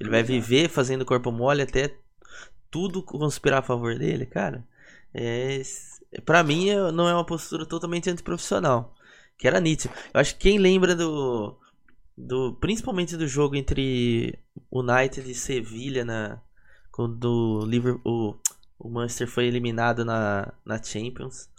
[0.00, 1.94] Ele vai viver fazendo corpo mole até
[2.70, 4.66] tudo conspirar a favor dele, cara?
[5.12, 5.60] É,
[6.24, 8.94] para mim é, não é uma postura totalmente antiprofissional.
[9.40, 9.92] Que era nítido.
[10.14, 11.58] Eu acho que quem lembra do.
[12.16, 14.38] do principalmente do jogo entre
[14.70, 16.40] United e Sevilha na.
[16.92, 18.38] Quando o Liverpool
[18.80, 21.50] o Manchester foi eliminado na, na Champions.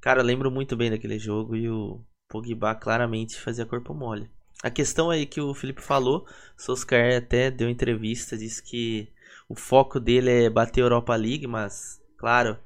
[0.00, 4.28] Cara, lembro muito bem daquele jogo e o Pogba claramente fazia corpo mole.
[4.62, 9.08] A questão aí que o Felipe falou, Solskjaer até deu entrevista, disse que
[9.48, 12.58] o foco dele é bater a Europa League, mas claro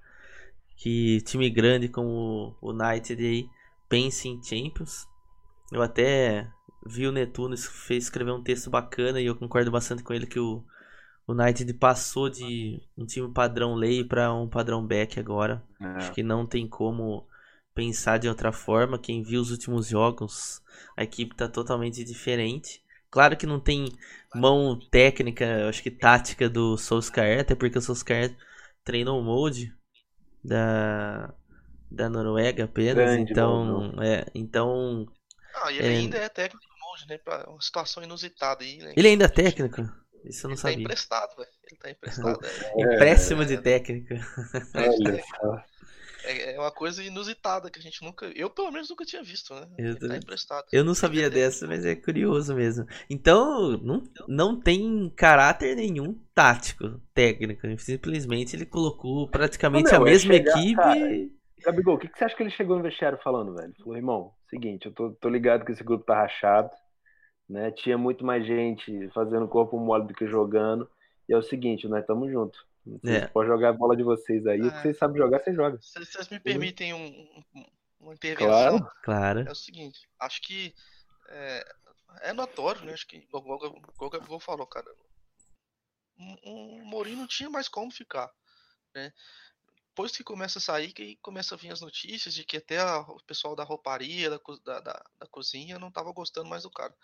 [0.76, 3.50] que time grande como o United aí
[3.90, 5.06] pense em Champions.
[5.70, 6.48] Eu até
[6.86, 10.40] vi o Netuno fez escrever um texto bacana e eu concordo bastante com ele que
[10.40, 10.64] o
[11.28, 15.62] United passou de um time padrão lei para um padrão back agora.
[15.78, 15.84] É.
[15.96, 17.26] Acho que não tem como
[17.74, 18.98] pensar de outra forma.
[18.98, 20.62] Quem viu os últimos jogos,
[20.96, 22.82] a equipe está totalmente diferente.
[23.10, 23.86] Claro que não tem
[24.34, 28.36] mão técnica, acho que tática do Solskjaer, até porque o Solskjaer
[28.84, 29.74] treinou o Mode
[30.44, 31.34] da,
[31.90, 33.92] da Noruega apenas, Grande então.
[34.02, 35.06] É, então.
[35.54, 35.90] Ah, e ele é...
[35.90, 37.18] ainda é técnico do né?
[37.18, 38.92] Pra uma situação inusitada aí, né?
[38.96, 39.82] Ele ainda é técnico?
[40.24, 40.76] Isso eu não ele tá sabia.
[40.76, 41.48] Tá emprestado, velho.
[41.70, 42.40] Ele tá emprestado.
[42.44, 42.82] é.
[42.94, 44.14] Empréstimo de técnica.
[44.74, 45.64] Olha só.
[46.24, 48.26] É, é uma coisa inusitada que a gente nunca.
[48.34, 49.66] Eu, pelo menos, nunca tinha visto, né?
[49.78, 50.66] Eu, tá emprestado.
[50.72, 52.86] Eu não sabia dessa, mas é curioso mesmo.
[53.08, 57.66] Então, não, não tem caráter nenhum tático, técnico.
[57.78, 60.76] Simplesmente ele colocou praticamente a mesma chegar, equipe.
[60.76, 61.30] Cara,
[61.64, 63.74] Gabigol, o que, que você acha que ele chegou no vestiário falando, velho?
[63.78, 66.70] Falou, irmão, seguinte, eu tô, tô ligado que esse grupo tá rachado,
[67.48, 67.70] né?
[67.70, 70.88] Tinha muito mais gente fazendo corpo mole do que jogando.
[71.28, 72.64] E é o seguinte, nós estamos juntos.
[73.04, 73.26] É.
[73.28, 74.60] podem jogar a bola de vocês aí.
[74.60, 75.80] O que vocês sabem jogar, vocês jogam.
[75.80, 77.64] Se vocês me permitem um, um,
[78.00, 78.48] uma intervenção.
[78.48, 78.90] Claro.
[79.02, 79.40] claro.
[79.48, 80.74] É o seguinte, acho que
[81.28, 81.64] é,
[82.22, 82.92] é notório, né?
[82.92, 84.86] Acho que, igual, o Gabigol falou, cara.
[86.18, 88.30] Um, um Mourinho não tinha mais como ficar.
[88.94, 89.12] Né?
[90.00, 93.00] Depois que começa a sair, que começa a vir as notícias de que até a,
[93.00, 96.96] o pessoal da rouparia, da, da, da cozinha, não estava gostando mais do cara.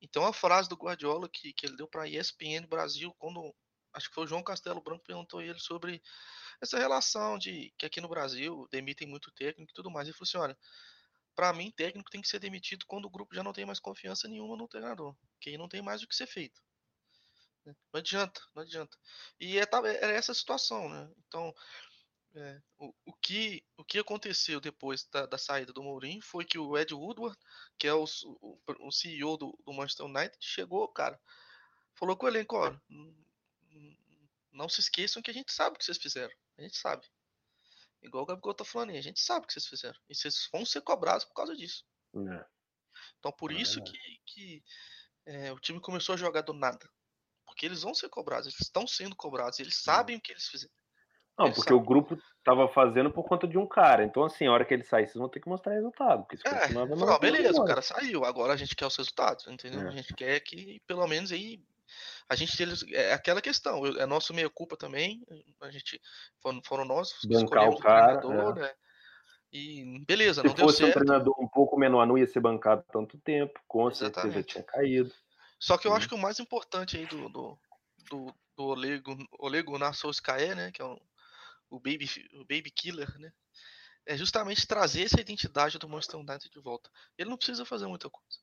[0.00, 3.52] Então a frase do Guardiola que, que ele deu para a ESPN Brasil, quando
[3.92, 6.00] acho que foi o João Castelo Branco perguntou ele sobre
[6.62, 10.06] essa relação de que aqui no Brasil demitem muito técnico e tudo mais.
[10.06, 10.56] Ele falou assim:
[11.34, 14.28] para mim, técnico tem que ser demitido quando o grupo já não tem mais confiança
[14.28, 16.62] nenhuma no treinador, que aí não tem mais o que ser feito.
[17.64, 18.96] Não adianta, não adianta.
[19.40, 21.10] E é, é essa situação, né?
[21.26, 21.52] Então,
[22.36, 26.58] é, o, o, que, o que aconteceu depois da, da, saída do Mourinho foi que
[26.58, 27.36] o Ed Woodward,
[27.78, 31.18] que é o, o, o CEO do, do, Manchester United, chegou, cara,
[31.94, 32.76] falou com o elenco, ó,
[34.52, 36.34] não se esqueçam que a gente sabe o que vocês fizeram.
[36.58, 37.06] A gente sabe.
[38.02, 39.98] Igual o Gabigol tá falando aí, a gente sabe o que vocês fizeram.
[40.08, 41.84] E vocês vão ser cobrados por causa disso.
[42.14, 42.46] É.
[43.18, 44.64] Então por é isso que, que
[45.24, 46.88] é, o time começou a jogar do nada.
[47.44, 50.74] Porque eles vão ser cobrados, eles estão sendo cobrados, eles sabem o que eles fizeram.
[51.38, 54.04] Não, porque o grupo tava fazendo por conta de um cara.
[54.04, 56.22] Então, assim, a hora que ele sair, vocês vão ter que mostrar resultado.
[56.22, 58.24] Porque se é, não, beleza, o cara saiu.
[58.24, 59.82] Agora a gente quer os resultados, entendeu?
[59.82, 59.88] É.
[59.88, 61.60] A gente quer que, pelo menos, aí
[62.28, 62.56] a gente
[62.94, 65.22] é aquela questão, é nosso meia culpa também.
[65.60, 66.00] A gente
[66.40, 68.60] foram, foram nós escolhemos o, cara, o treinador, é.
[68.62, 68.74] né?
[69.52, 70.76] E beleza, Se não deu certo.
[70.76, 74.34] Se fosse um treinador um pouco menor, não ia ser bancado tanto tempo, com Exatamente.
[74.34, 75.12] certeza tinha caído.
[75.58, 77.58] Só que eu acho que o mais importante aí do, do,
[78.10, 81.00] do, do Olego, Olego Nassauskaé, né, que é o,
[81.70, 83.32] o, baby, o Baby Killer, né,
[84.06, 86.88] é justamente trazer essa identidade do Monster United de volta.
[87.18, 88.38] Ele não precisa fazer muita coisa.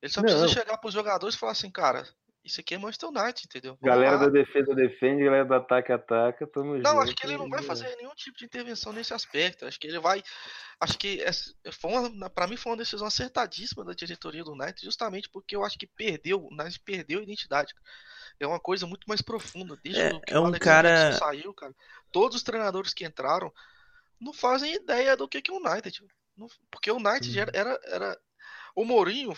[0.00, 0.28] Ele só não.
[0.28, 2.08] precisa chegar para os jogadores e falar assim, cara,
[2.48, 3.78] isso aqui é Manchester United, entendeu?
[3.80, 4.24] Vamos galera lá.
[4.24, 7.62] da defesa defende, galera do ataque ataca, tamo Não, junto, acho que ele não vai
[7.62, 9.66] fazer nenhum tipo de intervenção nesse aspecto.
[9.66, 10.22] Acho que ele vai.
[10.80, 11.24] Acho que
[11.72, 15.64] foi uma, pra mim foi uma decisão acertadíssima da diretoria do United, justamente porque eu
[15.64, 17.74] acho que perdeu, o United perdeu a identidade.
[18.40, 19.78] É uma coisa muito mais profunda.
[19.82, 21.12] Desde é, que é um cara...
[21.12, 21.74] saiu, cara.
[22.10, 23.52] Todos os treinadores que entraram
[24.20, 26.02] não fazem ideia do que, que é o United.
[26.70, 27.44] Porque o United hum.
[27.52, 28.18] era, era.
[28.74, 29.34] O Mourinho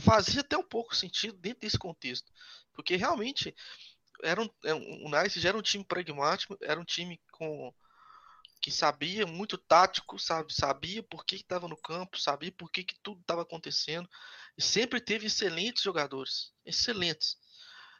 [0.00, 2.30] fazia até um pouco sentido dentro desse contexto.
[2.72, 3.54] Porque realmente
[4.22, 7.72] era um, é o Nice era um time pragmático, era um time com
[8.60, 12.94] que sabia muito tático, sabe, sabia por que estava no campo, sabia por que, que
[13.02, 14.08] tudo estava acontecendo,
[14.56, 17.36] e sempre teve excelentes jogadores, excelentes.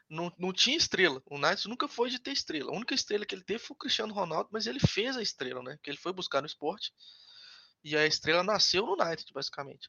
[0.08, 1.20] Não, não tinha estrela.
[1.26, 2.70] O Knights nunca foi de ter estrela.
[2.70, 5.62] A única estrela que ele teve foi o Cristiano Ronaldo, mas ele fez a estrela,
[5.62, 5.78] né?
[5.82, 6.92] Que ele foi buscar no esporte.
[7.82, 9.88] E a estrela nasceu no United, basicamente.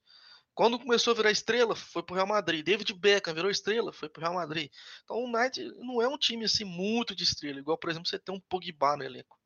[0.56, 2.64] Quando começou a virar estrela, foi pro Real Madrid.
[2.64, 4.72] David Beckham virou estrela, foi pro Real Madrid.
[5.04, 8.20] Então o United não é um time assim muito de estrela, igual por exemplo você
[8.20, 9.40] tem um Pogba no elenco.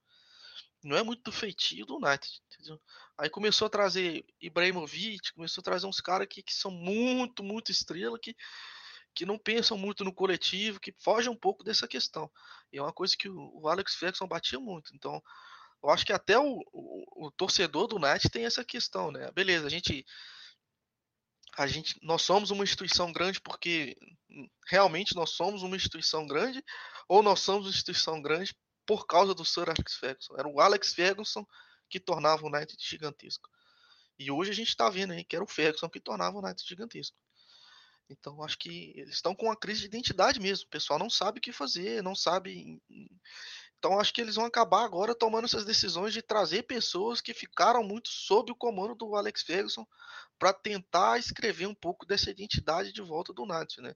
[0.83, 2.79] Não é muito do feitio do United, entendeu?
[3.17, 7.71] Aí começou a trazer Ibrahimovic, começou a trazer uns caras que, que são muito, muito
[7.71, 8.35] estrela, que,
[9.15, 12.29] que não pensam muito no coletivo, que fogem um pouco dessa questão.
[12.71, 14.93] E é uma coisa que o, o Alex Ferguson batia muito.
[14.93, 15.21] Então,
[15.83, 19.31] eu acho que até o, o, o torcedor do United tem essa questão, né?
[19.31, 20.05] Beleza, a gente
[21.57, 23.97] a gente, nós somos uma instituição grande porque
[24.67, 26.63] realmente nós somos uma instituição grande
[27.09, 30.35] ou nós somos uma instituição grande por causa do Sir Alex Ferguson.
[30.37, 31.45] Era o Alex Ferguson
[31.89, 33.49] que tornava o United gigantesco.
[34.19, 36.67] E hoje a gente está vendo aí que era o Ferguson que tornava o United
[36.67, 37.17] gigantesco.
[38.07, 40.65] Então acho que eles estão com uma crise de identidade mesmo.
[40.65, 42.79] O pessoal não sabe o que fazer, não sabe.
[43.77, 47.83] Então acho que eles vão acabar agora tomando essas decisões de trazer pessoas que ficaram
[47.83, 49.85] muito sob o comando do Alex Ferguson
[50.39, 53.93] para tentar escrever um pouco dessa identidade de volta do Nath, né?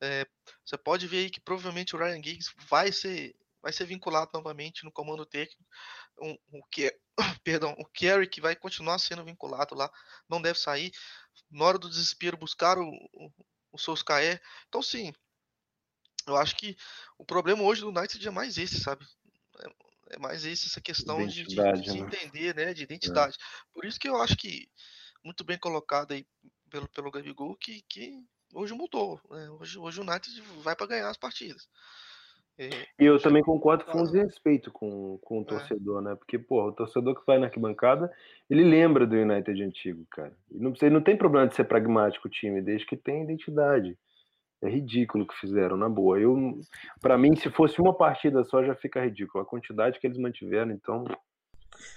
[0.00, 0.26] É,
[0.64, 4.84] você pode ver aí que provavelmente o Ryan Giggs vai ser vai ser vinculado novamente
[4.84, 5.64] no comando técnico.
[6.20, 6.94] Um, o que
[7.42, 9.90] perdão, o Kerry que vai continuar sendo vinculado lá,
[10.28, 10.92] não deve sair.
[11.50, 13.30] Na hora do desespero buscar o, o,
[13.72, 13.78] o.
[14.68, 15.14] Então sim,
[16.26, 16.76] eu acho que
[17.18, 19.04] o problema hoje do United é mais esse, sabe?
[19.60, 21.98] É, É mais isso, essa questão de, de, de né?
[21.98, 22.74] entender, né?
[22.74, 23.36] De identidade.
[23.72, 24.68] Por isso que eu acho que,
[25.24, 26.26] muito bem colocado aí
[26.70, 29.20] pelo, pelo Gabigol, que, que hoje mudou.
[29.30, 29.50] Né?
[29.50, 31.66] Hoje, hoje o United vai para ganhar as partidas.
[32.58, 32.68] É,
[33.00, 35.46] E eu também concordo com o desrespeito com, com o É.
[35.46, 36.14] torcedor, né?
[36.14, 38.12] Porque, porra, o torcedor que vai na arquibancada,
[38.48, 40.36] ele lembra do United antigo, cara.
[40.50, 43.98] E não, precisa- não tem problema de ser pragmático o time, desde que tenha identidade.
[44.64, 46.18] É ridículo o que fizeram, na boa.
[46.18, 46.58] Eu,
[47.02, 49.44] para mim, se fosse uma partida só, já fica ridículo.
[49.44, 51.04] A quantidade que eles mantiveram, então,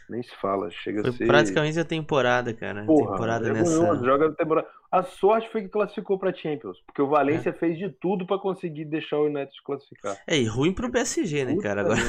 [0.09, 0.69] nem se fala.
[0.71, 1.27] Chega Foi a ser.
[1.27, 2.85] praticamente a temporada, cara.
[2.85, 4.05] Porra, temporada vergonhoso, nessa.
[4.05, 4.67] joga a temporada.
[4.89, 7.09] A sorte foi que classificou pra Champions, porque o É.
[7.09, 10.17] Valência fez de tudo pra conseguir deixar o United classificar.
[10.25, 11.81] É, e ruim pro PSG, né, Puta cara?
[11.81, 11.99] Agora.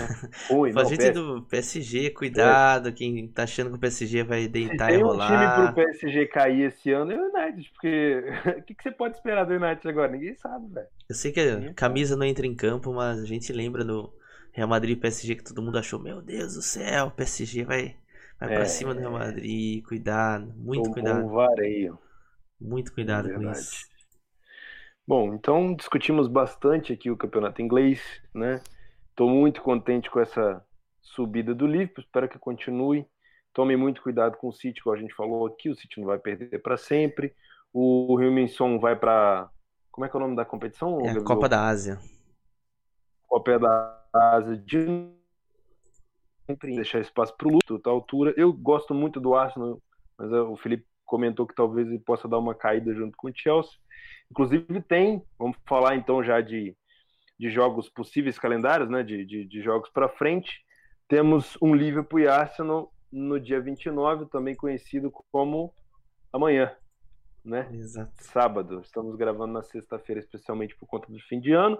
[0.48, 2.92] Ruim, não, gente do PSG, cuidado.
[2.92, 5.72] Quem tá achando que o PSG vai Se deitar e tem um time rolar.
[5.74, 8.24] pro PSG cair esse ano, é o United, porque
[8.58, 10.12] o que, que você pode esperar do United agora?
[10.12, 10.86] Ninguém sabe, velho.
[11.08, 14.12] Eu sei que a camisa não entra em campo, mas a gente lembra do
[14.58, 17.96] Real Madrid e PSG que todo mundo achou, meu Deus do céu, PSG vai,
[18.40, 18.64] vai pra É.
[18.64, 19.84] cima do Real Madrid.
[19.84, 21.24] Cuidado, muito cuidado.
[21.24, 21.96] um vareio.
[22.60, 23.58] Muito cuidado com Verdade.
[23.60, 23.86] isso.
[25.06, 28.02] Bom, então discutimos bastante aqui o campeonato inglês,
[28.34, 28.60] né?
[29.10, 30.60] Estou muito contente com essa
[31.00, 33.06] subida do Liverpool, espero que continue.
[33.54, 36.18] Tome muito cuidado com o City, como a gente falou aqui, o City não vai
[36.18, 37.32] perder para sempre.
[37.72, 38.32] O Rio
[38.80, 39.48] vai para
[39.92, 41.00] como é que é o nome da competição?
[41.06, 41.20] É?
[41.22, 41.98] Copa da Ásia.
[43.26, 45.10] Copa da Ásia de
[46.46, 48.32] sempre deixar espaço para o luto, tá altura.
[48.36, 49.80] Eu gosto muito do Arsenal,
[50.16, 53.32] mas é, o Felipe comentou que talvez ele possa dar uma caída junto com o
[53.34, 53.72] Chelsea.
[54.30, 56.76] Inclusive tem, vamos falar então já de,
[57.38, 59.02] de jogos possíveis calendários, né?
[59.02, 60.62] De, de, de jogos para frente.
[61.06, 65.72] Temos um Liverpool e Arsenal no dia 29, também conhecido como
[66.32, 66.74] amanhã,
[67.44, 67.68] né?
[67.72, 68.12] Exato.
[68.18, 68.80] sábado.
[68.80, 71.78] Estamos gravando na sexta-feira, especialmente por conta do fim de ano.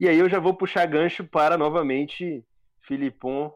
[0.00, 2.42] E aí eu já vou puxar gancho para novamente
[2.80, 3.54] Filipon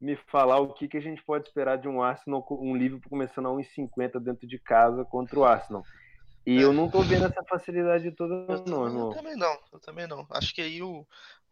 [0.00, 3.46] me falar o que, que a gente pode esperar de um Arsenal, um Liverpool começando
[3.46, 5.84] a 1,50 dentro de casa contra o Arsenal.
[6.44, 9.10] E eu não tô vendo essa facilidade toda, Eu, não, também, eu irmão.
[9.12, 10.26] também não, eu também não.
[10.30, 11.06] Acho que aí o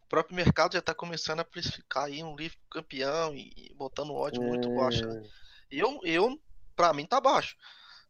[0.09, 4.69] próprio mercado já tá começando a precificar aí um livro campeão e, botando ódio muito
[4.75, 5.05] baixo.
[5.05, 5.23] né?
[5.71, 6.37] Eu, eu,
[6.75, 7.55] pra mim tá baixo,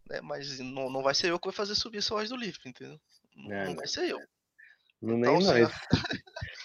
[0.09, 0.21] né?
[0.21, 2.99] Mas não, não vai ser eu que vou fazer subir essa odd do livro, entendeu?
[3.35, 3.65] Não, É.
[3.67, 4.19] não vai ser eu.
[5.01, 5.73] Não Então, nem assim, nós.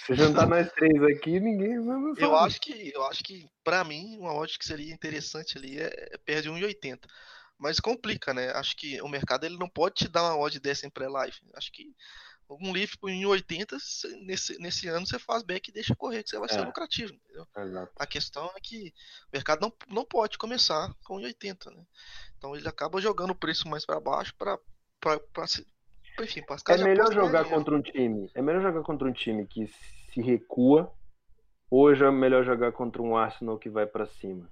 [0.07, 4.17] Se juntar nós três aqui, ninguém vai Eu acho que, eu acho que para mim
[4.19, 7.01] uma odd que seria interessante ali é, é perto de 1,80.
[7.59, 8.51] Mas complica, né?
[8.53, 11.37] Acho que o mercado ele não pode te dar uma odd dessa em pré-live.
[11.55, 11.95] Acho que
[12.51, 16.29] um livro por 1,80 cê- nesse, nesse ano você faz back e deixa correr, que
[16.31, 16.65] você vai ser É.
[16.65, 17.15] lucrativo.
[17.15, 17.47] Entendeu?
[17.57, 17.93] Exato.
[17.97, 21.85] A questão é que o mercado não, não pode começar com 1,80, né?
[22.37, 24.59] Então ele acaba jogando o preço mais para baixo para
[26.21, 28.31] enfim, para É melhor jogar contra um time.
[28.35, 30.93] É melhor jogar contra um time que se recua
[31.71, 34.49] ou é melhor jogar contra um Arsenal que vai pra cima?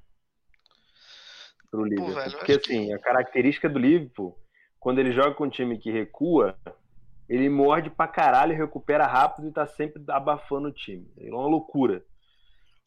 [1.70, 2.14] Pro Liverpool.
[2.14, 4.36] velho, eu Porque acho que- assim, a característica do Liverpool,
[4.78, 6.56] quando ele joga com um time que recua,
[7.28, 11.06] ele morde pra caralho, recupera rápido e tá sempre abafando o time.
[11.18, 12.02] É uma loucura.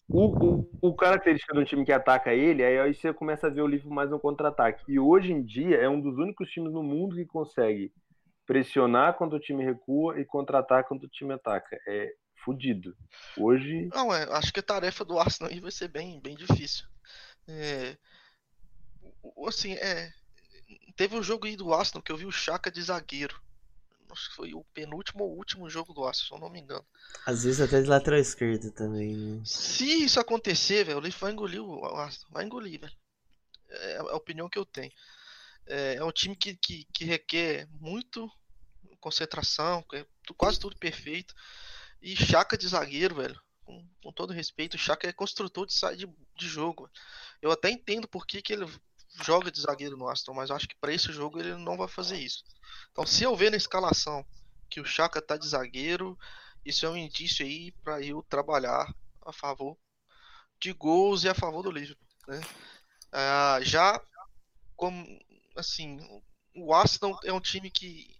[0.09, 3.49] O, o, o característica de um time que ataca ele, aí, aí você começa a
[3.49, 4.83] ver o Liverpool mais no contra-ataque.
[4.87, 7.91] E hoje em dia é um dos únicos times no mundo que consegue
[8.45, 11.79] pressionar quando o time recua e contra-atacar quando o time ataca.
[11.87, 12.95] É fudido.
[13.37, 13.89] Hoje.
[13.93, 16.85] Não, é, acho que a tarefa do Arsenal aí vai ser bem, bem difícil.
[17.47, 17.97] É,
[19.47, 20.11] assim, é,
[20.95, 23.41] teve um jogo aí do Arsenal que eu vi o Chaka de zagueiro.
[24.11, 26.85] Acho que foi o penúltimo ou último jogo do Arsenal, se eu não me engano.
[27.25, 29.41] Às vezes até de lateral esquerdo também, né?
[29.43, 32.31] Se isso acontecer, velho, o Leaf vai engolir o Arsenal.
[32.31, 32.93] Vai engolir, velho.
[33.69, 34.91] É a opinião que eu tenho.
[35.67, 38.29] É, é um time que, que, que requer muito
[38.99, 40.05] concentração, é
[40.37, 41.33] quase tudo perfeito.
[42.01, 43.41] E Chaka de zagueiro, velho.
[43.65, 46.89] Com, com todo respeito, o Chaka é construtor de de, de jogo.
[47.41, 48.65] Eu até entendo por que, que ele
[49.21, 52.17] joga de zagueiro no Aston, mas acho que para esse jogo ele não vai fazer
[52.17, 52.43] isso.
[52.91, 54.25] Então, se eu ver na escalação
[54.69, 56.17] que o Chaka tá de zagueiro,
[56.65, 58.93] isso é um indício aí para eu trabalhar
[59.25, 59.77] a favor
[60.59, 62.41] de gols e a favor do Liverpool, né?
[63.11, 64.01] Ah, já
[64.75, 65.05] como
[65.55, 65.99] assim,
[66.55, 68.15] o Arsenal é um time que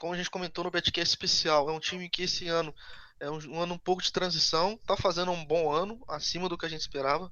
[0.00, 2.74] como a gente comentou no Betcast especial, é um time que esse ano
[3.20, 6.56] é um, um ano um pouco de transição, tá fazendo um bom ano, acima do
[6.56, 7.30] que a gente esperava,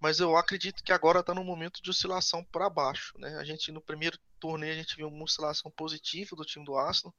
[0.00, 3.36] mas eu acredito que agora tá num momento de oscilação para baixo, né?
[3.36, 7.14] A gente no primeiro torneio a gente viu uma oscilação positiva do time do Arsenal,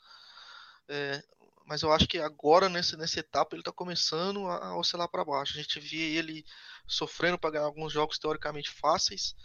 [0.87, 1.21] é,
[1.67, 5.23] mas eu acho que agora nesse, nessa etapa ele tá começando a, a oscilar para
[5.23, 5.53] baixo.
[5.53, 6.43] A gente via ele
[6.87, 9.35] sofrendo para ganhar alguns jogos teoricamente fáceis,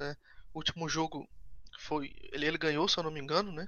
[0.00, 0.16] né?
[0.52, 1.28] O último jogo
[1.78, 3.66] foi ele, ele ganhou, se eu não me engano, né?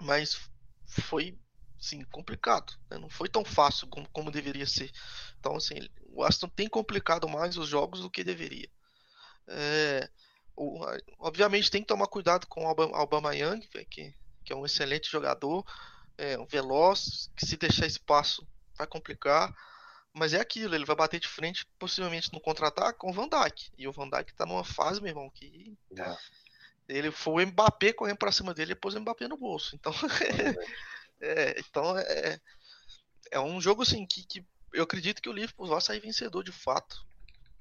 [0.00, 0.50] Mas
[0.88, 1.38] foi
[1.78, 2.72] sim, complicado.
[2.90, 2.98] Né?
[2.98, 4.90] Não foi tão fácil como, como deveria ser.
[5.38, 8.68] Então, assim, o Aston tem complicado mais os jogos do que deveria.
[9.48, 10.08] É,
[10.56, 10.84] o,
[11.20, 13.60] obviamente tem que tomar cuidado com o Alba Young,
[13.90, 14.14] que,
[14.44, 15.64] que é um excelente jogador,
[16.16, 18.46] é, um veloz, que se deixar espaço
[18.76, 19.54] vai complicar.
[20.18, 23.70] Mas é aquilo, ele vai bater de frente, possivelmente no contra-ataque, com o Van Dijk.
[23.76, 25.76] E o Van Dijk tá numa fase, meu irmão, que.
[25.94, 26.16] É.
[26.88, 29.76] Ele foi o Mbappé correndo pra cima dele e pôs o Mbappé no bolso.
[29.76, 29.92] Então.
[31.20, 32.40] é, então é.
[33.30, 36.52] É um jogo assim que, que eu acredito que o Liverpool vai sair vencedor de
[36.52, 37.06] fato.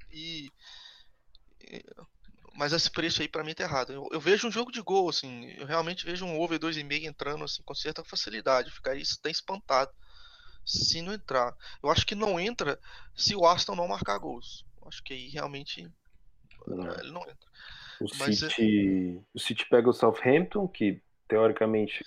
[0.09, 0.49] E.
[2.53, 3.91] Mas esse preço aí para mim tá errado.
[3.91, 5.49] Eu, eu, vejo um jogo de gol, assim.
[5.57, 8.71] Eu realmente vejo um over 2,5 entrando assim, com certa facilidade.
[8.71, 9.91] Ficaria até espantado
[10.65, 11.55] se não entrar.
[11.81, 12.79] Eu acho que não entra
[13.15, 14.65] se o Aston não marcar gols.
[14.81, 15.87] Eu acho que aí realmente
[16.67, 16.91] não.
[16.99, 17.47] ele não entra.
[18.01, 19.23] O, Mas, City, é...
[19.33, 22.03] o City pega o Southampton, que teoricamente.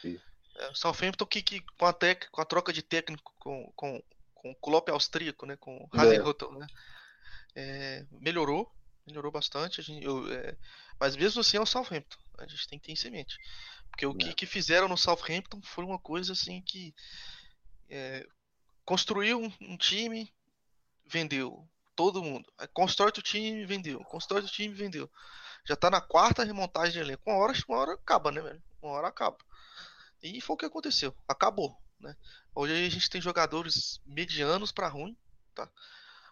[0.56, 4.02] É, o Southampton que, que com, a tec, com a troca de técnico com, com,
[4.34, 5.56] com o Klopp austríaco, né?
[5.56, 6.58] Com o Hasenhutel, é.
[6.58, 6.66] né?
[7.54, 8.70] É, melhorou,
[9.06, 9.80] melhorou bastante.
[9.80, 10.56] Gente, eu, é,
[11.00, 12.18] mas mesmo assim é o Southampton.
[12.38, 13.36] A gente tem que ter em mente.
[13.90, 14.32] Porque o que, é.
[14.32, 16.94] que fizeram no Southampton foi uma coisa assim que
[17.88, 18.26] é,
[18.88, 20.32] construiu um, um time,
[21.04, 21.68] vendeu.
[21.94, 22.50] Todo mundo.
[22.72, 24.02] Constrói o time, vendeu.
[24.04, 25.10] Constrói o time, vendeu.
[25.66, 27.22] Já tá na quarta remontagem de elenco.
[27.26, 28.62] Uma hora, uma hora acaba, né, velho?
[28.80, 29.36] Uma hora acaba.
[30.22, 31.14] E foi o que aconteceu.
[31.28, 32.16] Acabou, né?
[32.54, 35.14] Hoje a gente tem jogadores medianos para ruim,
[35.54, 35.70] tá?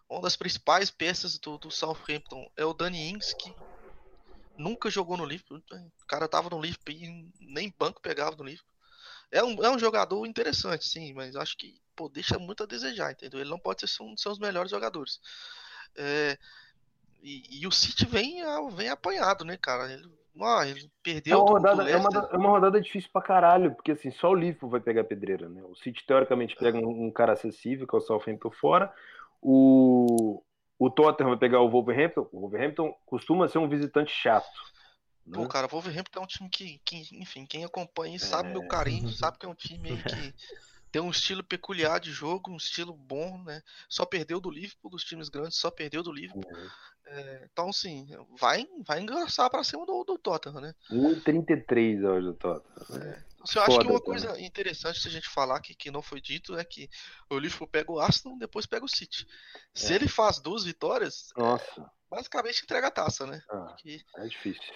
[0.08, 3.54] Uma das principais peças do, do Southampton é o Danny Ings, que
[4.56, 5.62] nunca jogou no Liverpool.
[6.02, 8.72] O cara tava no Liverpool e nem banco pegava no Liverpool.
[9.30, 13.10] É um, é um jogador interessante, sim, mas acho que pô, deixa muito a desejar,
[13.10, 13.40] entendeu?
[13.40, 15.20] Ele não pode ser um dos seus melhores jogadores.
[15.96, 16.38] É,
[17.22, 18.42] e, e, o City vem,
[18.74, 19.90] vem apanhado, né, cara?
[19.90, 20.08] Ele,
[20.40, 21.38] ah, ele perdeu.
[21.38, 24.34] É uma, rodada, é, uma, é uma rodada difícil pra caralho, porque assim, só o
[24.34, 25.62] Liverpool vai pegar pedreira, né?
[25.64, 28.92] O City teoricamente pega um, um cara acessível, que é o Southampton fora.
[29.40, 30.42] O,
[30.78, 32.28] o Tottenham vai pegar o Wolverhampton.
[32.30, 34.46] O Wolverhampton costuma ser um visitante chato.
[35.32, 35.48] Pô, né?
[35.48, 38.52] cara, o Wolverhampton é um time que, que enfim, quem acompanha sabe é...
[38.52, 40.34] meu carinho, sabe que é um time que
[40.96, 43.60] tem um estilo peculiar de jogo, um estilo bom, né?
[43.86, 46.50] Só perdeu do Liverpool, dos times grandes, só perdeu do Liverpool.
[46.50, 46.70] Uhum.
[47.08, 48.08] É, então, sim,
[48.40, 50.74] vai, vai engraçar para cima do, do Tottenham, né?
[50.90, 53.02] 1,33 hoje do Tottenham.
[53.02, 53.24] É.
[53.34, 56.18] Então, eu acho que uma coisa interessante se a gente falar que, que não foi
[56.18, 56.88] dito é que
[57.28, 59.26] o Liverpool pega o Aston, depois pega o City.
[59.74, 59.96] Se é.
[59.96, 61.92] ele faz duas vitórias, Nossa.
[62.10, 63.42] basicamente entrega a taça, né?
[63.50, 63.76] Ah,
[64.16, 64.72] é difícil.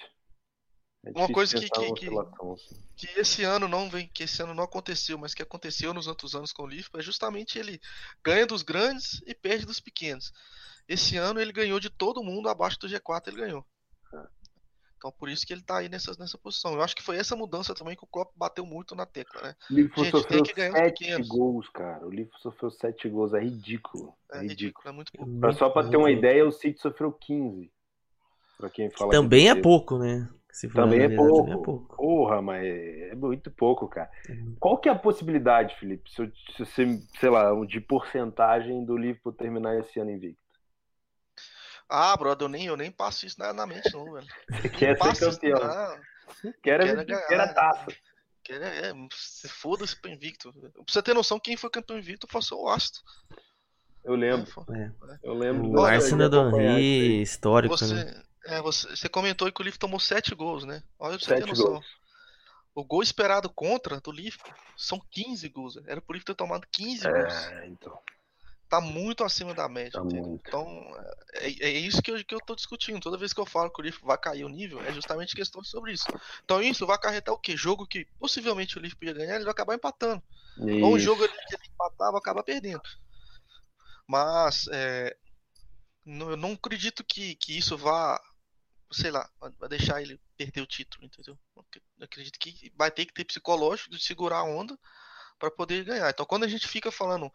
[1.04, 2.82] É uma coisa que, que, que, assim.
[2.94, 6.34] que, esse ano não vem, que esse ano não aconteceu, mas que aconteceu nos outros
[6.34, 7.80] anos com o Liverpool, é justamente ele
[8.22, 10.30] ganha dos grandes e perde dos pequenos.
[10.86, 13.64] Esse ano ele ganhou de todo mundo abaixo do G4, ele ganhou.
[14.12, 14.26] É.
[14.98, 16.74] Então por isso que ele tá aí nessa, nessa posição.
[16.74, 19.54] Eu acho que foi essa mudança também que o Klopp bateu muito na tecla, né?
[19.70, 22.06] O Liverpool Gente, sofreu tem que ganhar sete gols, cara.
[22.06, 24.14] O Liverpool sofreu sete gols, é ridículo.
[24.30, 24.86] É, é ridículo.
[24.86, 25.52] é muito pouco.
[25.54, 27.72] Só pra ter uma ideia, o City sofreu 15.
[28.58, 30.28] Pra quem fala Também é pouco, né?
[30.74, 31.36] Também é, pouco.
[31.38, 31.96] também é pouco.
[31.96, 34.10] Porra, mas é muito pouco, cara.
[34.28, 34.56] Uhum.
[34.58, 39.32] Qual que é a possibilidade, Felipe, se, se você, sei lá, de porcentagem do Liverpool
[39.32, 40.40] terminar esse ano invicto?
[41.88, 44.26] Ah, brother, eu nem, eu nem passo isso na, na mente, não, velho.
[44.62, 45.58] Você quer ser campeão.
[45.58, 47.86] Isso, quer, quer, ganhar, quer a taça.
[48.44, 50.52] Quer, é, se foda-se pro invicto.
[50.52, 53.00] Pra você ter noção, quem foi campeão invicto foi o Aston.
[54.04, 54.48] Eu lembro.
[54.72, 54.90] É.
[55.22, 55.70] Eu lembro.
[55.72, 58.22] O Arsenal do Rio, histórico, você, né?
[58.46, 60.82] É, você, você comentou que o Liverpool tomou 7 gols, né?
[60.98, 61.72] Olha pra você ter noção.
[61.72, 61.86] Gols.
[62.74, 65.76] O gol esperado contra do Liverpool são 15 gols.
[65.86, 67.34] Era por Liverpool ter tomado 15 é, gols.
[67.66, 67.98] então.
[68.68, 70.00] Tá muito acima da média.
[70.00, 70.96] Tá então,
[71.34, 73.00] é, é, isso que eu, que eu tô discutindo.
[73.00, 75.62] Toda vez que eu falo que o Liverpool vai cair o nível, é justamente questão
[75.64, 76.06] sobre isso.
[76.44, 77.56] Então, isso vai acarretar o quê?
[77.56, 80.22] Jogo que possivelmente o Liverpool ia ganhar, ele vai acabar empatando.
[80.56, 80.84] Isso.
[80.84, 82.82] Ou um jogo que ele empatava, acaba perdendo.
[84.06, 85.16] Mas, é,
[86.06, 88.22] eu não acredito que, que isso vá
[88.92, 89.28] sei lá,
[89.58, 91.38] vai deixar ele perder o título, entendeu?
[91.56, 94.78] Eu acredito que vai ter que ter psicológico de segurar a onda
[95.38, 96.10] para poder ganhar.
[96.10, 97.30] Então, quando a gente fica falando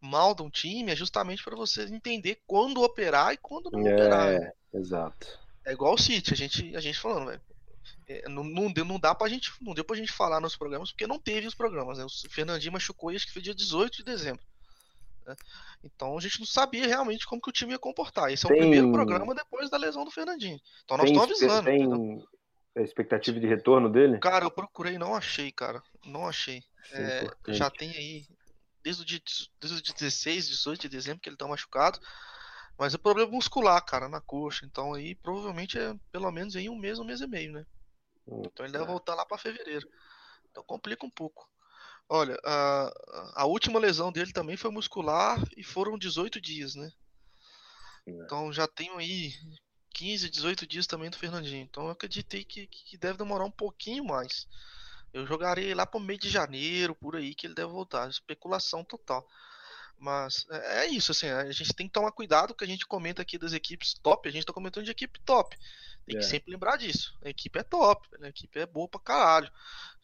[0.00, 3.94] mal de um time, é justamente para você entender quando operar e quando não é,
[3.94, 4.40] operar.
[4.40, 4.52] Né?
[4.74, 5.26] Exato.
[5.64, 7.40] É igual o City, a gente, a gente falando, velho.
[8.08, 10.90] É, não, não, deu, não dá pra gente, não deu pra gente falar nos programas,
[10.90, 12.04] porque não teve os programas, né?
[12.04, 14.44] O Fernandinho machucou e acho que foi dia 18 de dezembro.
[15.26, 15.36] Né?
[15.84, 18.30] Então a gente não sabia realmente como que o time ia comportar.
[18.30, 18.56] Esse é tem...
[18.56, 20.58] o primeiro programa depois da lesão do Fernandinho.
[20.84, 21.64] Então nós estamos avisando.
[21.64, 22.26] Tem
[22.76, 24.18] a expectativa de retorno dele?
[24.18, 25.82] Cara, eu procurei, não achei, cara.
[26.04, 26.62] Não achei.
[26.92, 28.26] É, já tem aí
[28.82, 29.20] desde o, dia,
[29.60, 31.98] desde o dia 16, 18 de dezembro que ele tá machucado.
[32.78, 34.64] Mas é problema muscular, cara, na coxa.
[34.64, 37.66] Então aí provavelmente é pelo menos em um mês, um mês e meio, né?
[38.26, 38.86] Hum, então ele deve é.
[38.86, 39.86] voltar lá para fevereiro.
[40.50, 41.48] Então complica um pouco.
[42.14, 42.92] Olha, a,
[43.36, 46.92] a última lesão dele também foi muscular e foram 18 dias, né?
[48.06, 48.10] É.
[48.10, 49.32] Então já tenho aí
[49.94, 51.62] 15, 18 dias também do Fernandinho.
[51.62, 54.46] Então eu acreditei que, que deve demorar um pouquinho mais.
[55.10, 58.10] Eu jogarei lá pro meio de janeiro, por aí, que ele deve voltar.
[58.10, 59.26] Especulação total.
[59.98, 63.22] Mas é, é isso, assim, a gente tem que tomar cuidado que a gente comenta
[63.22, 65.56] aqui das equipes top, a gente tá comentando de equipe top.
[66.04, 66.28] Tem que é.
[66.28, 67.16] sempre lembrar disso.
[67.24, 69.50] A equipe é top, a equipe é boa pra caralho.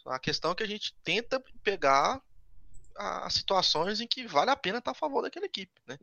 [0.08, 2.20] A questão é que a gente tenta pegar
[2.96, 5.96] as situações em que vale a pena estar tá a favor daquela equipe, né?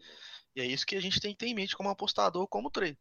[0.55, 2.95] E é isso que a gente tem que ter em mente como apostador, como trader.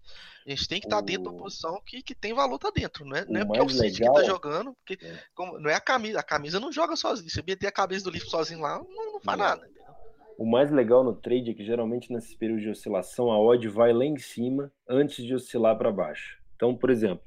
[0.45, 3.05] A gente tem que estar tá dentro da posição que, que tem valor tá dentro,
[3.05, 3.25] né?
[3.29, 5.23] Não é porque é o Cid que tá jogando, porque é.
[5.33, 7.31] como, não é a camisa, a camisa não joga sozinho.
[7.31, 9.71] Se meter a cabeça do livro sozinho lá, não, não faz nada.
[10.37, 13.93] O mais legal no trade é que geralmente nesses períodos de oscilação a odd vai
[13.93, 16.41] lá em cima antes de oscilar para baixo.
[16.57, 17.25] Então, por exemplo,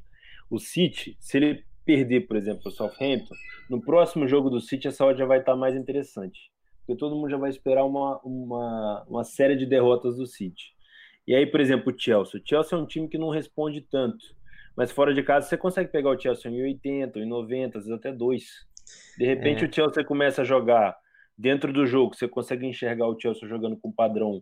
[0.49, 3.33] o City, se ele perder, por exemplo, o Southampton,
[3.67, 6.51] no próximo jogo do City essa odd já vai estar tá mais interessante
[6.87, 10.73] porque todo mundo já vai esperar uma, uma, uma série de derrotas do City.
[11.27, 12.39] E aí, por exemplo, o Chelsea.
[12.39, 14.25] O Chelsea é um time que não responde tanto,
[14.75, 17.99] mas fora de casa você consegue pegar o Chelsea em 80, em 90, às vezes
[17.99, 18.43] até 2.
[19.17, 19.67] De repente é.
[19.67, 20.95] o Chelsea começa a jogar
[21.37, 24.41] dentro do jogo, você consegue enxergar o Chelsea jogando com padrão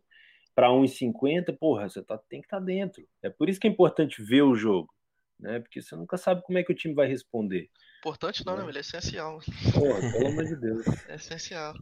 [0.53, 3.03] para 1,50, porra, você tá, tem que estar tá dentro.
[3.23, 4.87] É por isso que é importante ver o jogo,
[5.39, 5.59] né?
[5.59, 7.69] Porque você nunca sabe como é que o time vai responder.
[7.99, 8.63] Importante não, né?
[8.63, 8.69] né?
[8.69, 9.39] Ele é essencial.
[9.73, 10.85] Porra, pelo amor de Deus.
[11.09, 11.73] É essencial.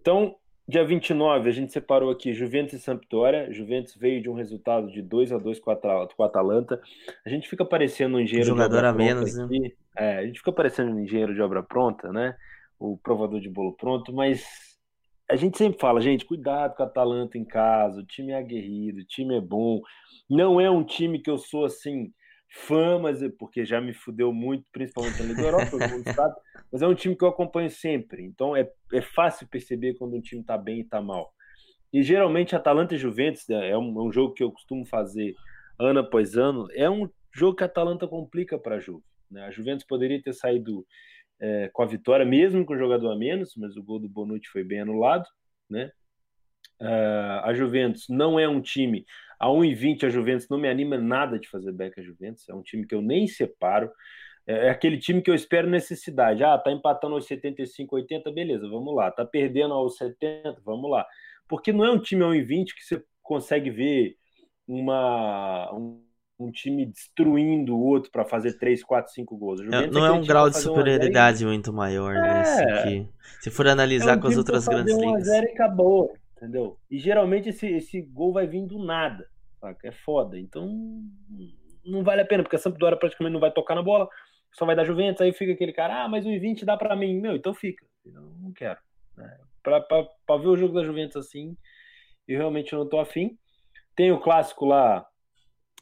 [0.00, 0.36] Então,
[0.68, 3.52] dia 29, a gente separou aqui Juventus e Sampdoria.
[3.52, 6.80] Juventus veio de um resultado de 2 a 2 com a Atalanta.
[7.24, 9.48] A gente fica parecendo um engenheiro Jogador de obra a menos, né?
[9.96, 12.36] É, a gente fica parecendo um engenheiro de obra pronta, né?
[12.78, 14.44] O provador de bolo pronto, mas
[15.30, 19.00] a gente sempre fala, gente, cuidado com a Atalanta em casa, o time é aguerrido,
[19.00, 19.80] o time é bom.
[20.28, 22.12] Não é um time que eu sou assim
[22.54, 26.34] fã, mas é porque já me fudeu muito, principalmente na Liga Europa, todo mundo sabe,
[26.70, 28.22] mas é um time que eu acompanho sempre.
[28.22, 31.32] Então é, é fácil perceber quando um time está bem e está mal.
[31.92, 35.34] E geralmente Atalanta e Juventus né, é um, é um, jogo que eu costumo fazer
[35.78, 36.68] ano após ano.
[36.72, 39.04] É um jogo que a Atalanta complica para a Juve.
[39.30, 39.44] Né?
[39.44, 40.86] A Juventus poderia ter saído
[41.40, 44.48] é, com a vitória, mesmo com o jogador a menos, mas o gol do Bonucci
[44.48, 45.26] foi bem anulado.
[45.68, 45.90] Né?
[46.80, 49.06] Uh, a Juventus não é um time
[49.38, 52.48] a 1,20 a Juventus não me anima nada de fazer back a Juventus.
[52.48, 53.90] É um time que eu nem separo.
[54.46, 56.42] É, é aquele time que eu espero necessidade.
[56.42, 59.10] Ah, tá empatando aos 75, 80, beleza, vamos lá.
[59.10, 61.06] Tá perdendo aos 70, vamos lá.
[61.48, 64.16] Porque não é um time a 1,20 que você consegue ver
[64.66, 66.02] uma, um,
[66.38, 69.60] um time destruindo o outro para fazer 3, 4, 5 gols.
[69.60, 72.42] É, não é, é um grau de superioridade muito maior, né?
[72.42, 73.04] É,
[73.40, 75.26] se for analisar é um com as outras grandes ligas.
[75.26, 76.14] e acabou,
[76.44, 76.78] entendeu?
[76.90, 79.28] E geralmente esse, esse gol vai vir do nada
[79.64, 79.88] saca?
[79.88, 80.38] É foda.
[80.38, 81.02] Então,
[81.84, 84.08] não vale a pena, porque a Sampdoria praticamente não vai tocar na bola,
[84.52, 87.20] só vai dar Juventus, aí fica aquele cara, ah, mas o 20 dá para mim.
[87.20, 87.84] Meu, então fica.
[88.04, 88.78] Eu não quero.
[89.16, 89.38] Né?
[89.62, 91.56] Pra, ver o jogo da Juventus assim,
[92.28, 93.38] eu realmente não tô afim.
[93.96, 95.06] Tem o clássico lá,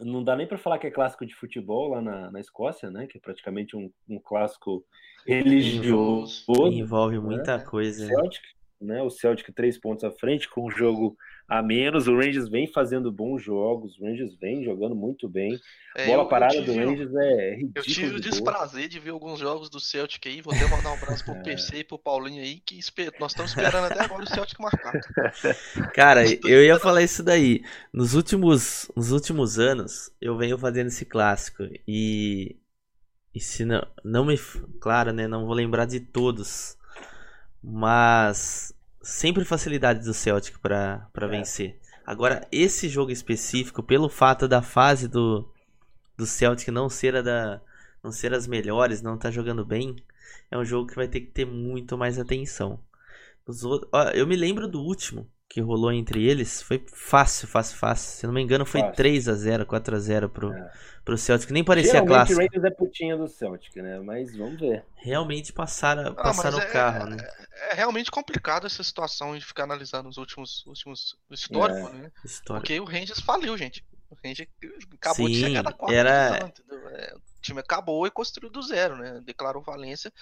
[0.01, 3.07] não dá nem para falar que é clássico de futebol lá na, na Escócia, né?
[3.07, 4.85] Que é praticamente um, um clássico
[5.27, 6.45] religioso.
[6.71, 7.65] Envolve muita né?
[7.65, 8.07] coisa.
[8.07, 8.43] Celtic,
[8.85, 9.03] né?
[9.03, 11.17] O Celtic três pontos à frente, com um jogo
[11.49, 12.09] a menos.
[12.09, 15.59] O Rangers vem fazendo bons jogos, o Rangers vem jogando muito bem.
[15.95, 17.73] É, Bola eu, parada eu do Rangers é ridículo.
[17.77, 20.41] Eu tive o desprazer de ver alguns jogos do Celtic aí.
[20.41, 21.43] Vou até mandar um abraço pro é.
[21.43, 22.81] PC e pro Paulinho aí, que
[23.21, 24.93] nós estamos esperando até agora o Celtic marcar.
[25.95, 27.63] Cara, eu ia falar isso daí.
[27.93, 32.57] Nos últimos, nos últimos anos, eu venho fazendo esse clássico e.
[33.35, 34.39] E se não, não me.
[34.79, 35.27] Claro, né?
[35.27, 36.77] Não vou lembrar de todos.
[37.63, 41.27] Mas sempre facilidade do Celtic para é.
[41.27, 41.79] vencer.
[42.05, 45.49] Agora, esse jogo específico, pelo fato da fase do,
[46.17, 47.61] do Celtic não ser a da
[48.03, 49.95] não ser as melhores, não tá jogando bem,
[50.51, 52.81] é um jogo que vai ter que ter muito mais atenção.
[53.47, 57.77] Os outros, ó, eu me lembro do último que rolou entre eles, foi fácil, fácil,
[57.77, 58.21] fácil.
[58.21, 58.97] Se não me engano, foi fácil.
[58.97, 60.73] 3 a 0 4 a 0 pro, é
[61.05, 62.41] pro Celtic, nem parecia Geralmente, clássico.
[62.41, 64.01] o Rangers é putinha do Celtic, né?
[64.01, 64.83] Mas vamos ver.
[64.97, 67.19] Realmente passaram, passaram o é, carro, né?
[67.21, 71.93] É, é, realmente complicado essa situação de ficar analisando os últimos, últimos histórico, é.
[71.93, 72.13] né?
[72.25, 72.67] Histórico.
[72.67, 73.85] Porque o Rangers faliu, gente.
[74.09, 74.49] O Rangers
[74.95, 76.53] acabou Sim, de chegar da quarta era...
[77.43, 79.21] O time acabou e construiu do zero, né?
[79.25, 80.13] Declarou falência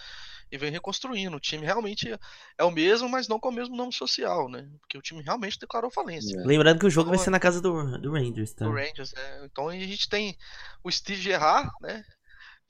[0.51, 1.37] e vem reconstruindo.
[1.37, 2.19] O time realmente
[2.57, 4.67] é o mesmo, mas não com o mesmo nome social, né?
[4.81, 6.35] Porque o time realmente declarou falência.
[6.35, 6.47] É.
[6.47, 8.65] Lembrando que o jogo então, vai ser na casa do, do Rangers, tá?
[8.65, 9.45] Do Rangers, é.
[9.45, 10.35] Então a gente tem
[10.83, 12.03] o Steve Gerrard, né?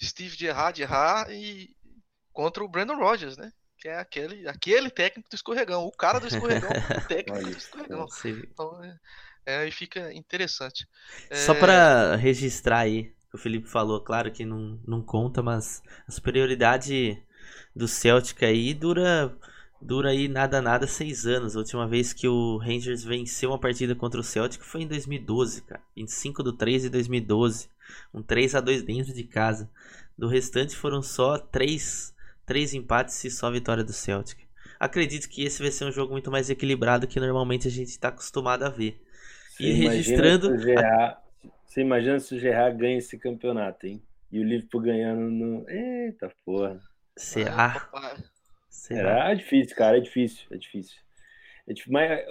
[0.02, 1.70] Steve Gerrard, Gerrard e
[2.32, 3.52] contra o Brandon Rogers, né?
[3.78, 6.70] Que é aquele, aquele técnico do escorregão, o cara do escorregão,
[7.04, 8.06] o técnico do escorregão.
[8.24, 8.96] Então, é,
[9.46, 10.88] é, aí fica interessante.
[11.32, 11.60] Só é...
[11.60, 17.22] para registrar aí, o Felipe falou, claro que não, não conta, mas a superioridade
[17.74, 19.34] do Celtic aí dura
[19.80, 21.56] dura aí nada nada seis anos.
[21.56, 25.62] A última vez que o Rangers venceu uma partida contra o Celtic foi em 2012,
[25.62, 25.82] cara.
[25.96, 27.68] 25 do 3 de 2012.
[28.12, 29.70] Um 3 a 2 dentro de casa.
[30.16, 32.14] Do restante foram só três,
[32.44, 34.38] três empates e só vitória do Celtic.
[34.78, 38.08] Acredito que esse vai ser um jogo muito mais equilibrado que normalmente a gente está
[38.08, 39.00] acostumado a ver.
[39.56, 40.58] Você e registrando.
[40.58, 41.16] Gerard,
[41.70, 44.02] você imagina se o Gerard ganha esse campeonato, hein?
[44.32, 45.70] E o Liverpool ganhando no.
[45.70, 46.80] Eita porra.
[47.16, 47.88] Será?
[48.68, 49.30] Será?
[49.30, 50.98] É difícil, cara, é difícil, é difícil.
[51.68, 51.92] É difícil.
[51.92, 52.24] Mas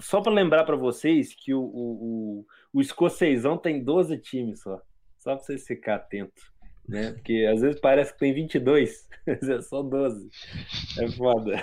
[0.00, 4.80] só para lembrar para vocês que o, o, o, o escocesão tem 12 times só.
[5.18, 6.44] Só para vocês ficar atentos.
[6.88, 7.10] Né?
[7.14, 10.30] Porque às vezes parece que tem 22, mas é só 12.
[10.96, 11.56] É foda.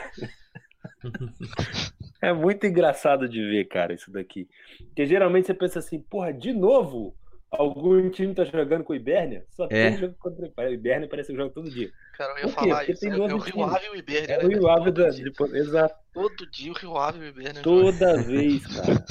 [2.22, 4.47] É muito engraçado de ver, cara, isso daqui.
[4.78, 7.15] Porque geralmente você pensa assim, porra, de novo?
[7.49, 9.45] Algum time tá jogando com o Ibernia?
[9.51, 9.89] Só é.
[9.89, 11.89] tem jogo contra o Ibernia, parece que joga todo dia.
[12.18, 13.01] Cara, eu ia falar Porque isso.
[13.01, 14.36] Tem é, é o Rio Ave e o Ibernia.
[14.36, 15.09] É o Rio Ave da...
[15.09, 15.53] Depois...
[15.53, 15.95] Exato.
[16.13, 17.61] Todo dia o Rio Ave e o Ibernia.
[17.61, 19.05] Toda vez, cara.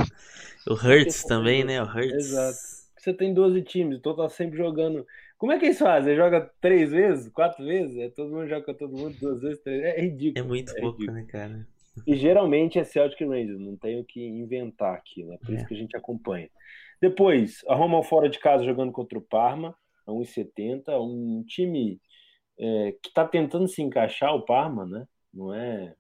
[0.69, 1.83] o Hurts também, né?
[1.83, 2.13] O Hurts.
[2.13, 2.59] Exato.
[2.99, 5.07] Você tem 12 times, então tá sempre jogando.
[5.39, 6.17] Como é que eles fazem?
[6.17, 7.97] Joga três vezes, quatro vezes?
[7.97, 10.45] É, todo mundo joga com todo mundo duas vezes, três É ridículo.
[10.45, 11.19] É muito é pouco, ridículo.
[11.19, 11.67] né, cara?
[12.07, 15.39] E geralmente é Celtic Rangers, não tenho que inventar aqui, né?
[15.45, 15.57] Por é.
[15.57, 16.51] isso que a gente acompanha.
[17.01, 19.77] Depois, a Roma fora de casa jogando contra o Parma,
[20.07, 22.01] a 1,70, um time
[22.59, 25.07] é, que está tentando se encaixar, o Parma, né?
[25.33, 25.95] Não é.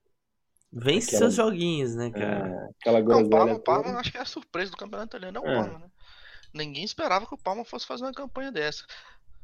[0.72, 1.30] Vence aquela...
[1.30, 2.48] seus joguinhos, né, cara?
[2.48, 5.40] É, aquela não, o Parma, o Parma acho que é a surpresa do campeonato italiano,
[5.40, 5.90] não é o Parma, né?
[6.52, 8.84] Ninguém esperava que o Parma fosse fazer uma campanha dessa.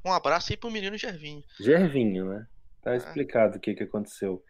[0.05, 1.43] Um abraço aí pro menino Gervinho.
[1.61, 2.47] Gervinho, né?
[2.83, 2.97] Tá é.
[2.97, 4.43] explicado o que, que aconteceu.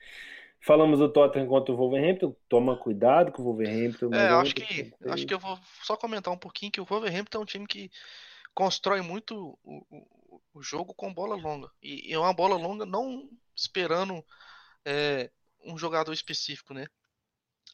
[0.64, 2.36] Falamos do Tottenham contra o Wolverhampton.
[2.48, 4.14] Toma cuidado com o Wolverhampton.
[4.14, 7.40] É, acho que, acho que eu vou só comentar um pouquinho que o Wolverhampton é
[7.40, 7.90] um time que
[8.54, 11.68] constrói muito o, o, o jogo com bola longa.
[11.82, 14.24] E, é uma bola longa não esperando
[14.84, 15.30] é,
[15.64, 16.86] um jogador específico, né?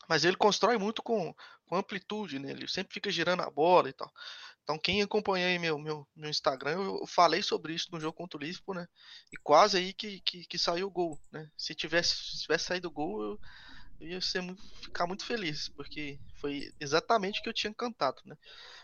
[0.09, 1.35] Mas ele constrói muito com,
[1.67, 2.53] com amplitude, né?
[2.53, 4.11] Ele sempre fica girando a bola e tal.
[4.69, 8.37] Então, quem acompanha aí meu, meu, meu Instagram, eu, falei sobre isso no jogo contra
[8.37, 8.87] o Liverpool, né?
[9.33, 11.51] E quase aí que, que, que saiu o gol, né?
[11.57, 13.41] Se tivesse, se tivesse saído o gol, eu,
[13.99, 14.43] eu ia ser
[14.83, 18.37] ficar muito feliz, porque foi exatamente o que eu tinha cantado, né?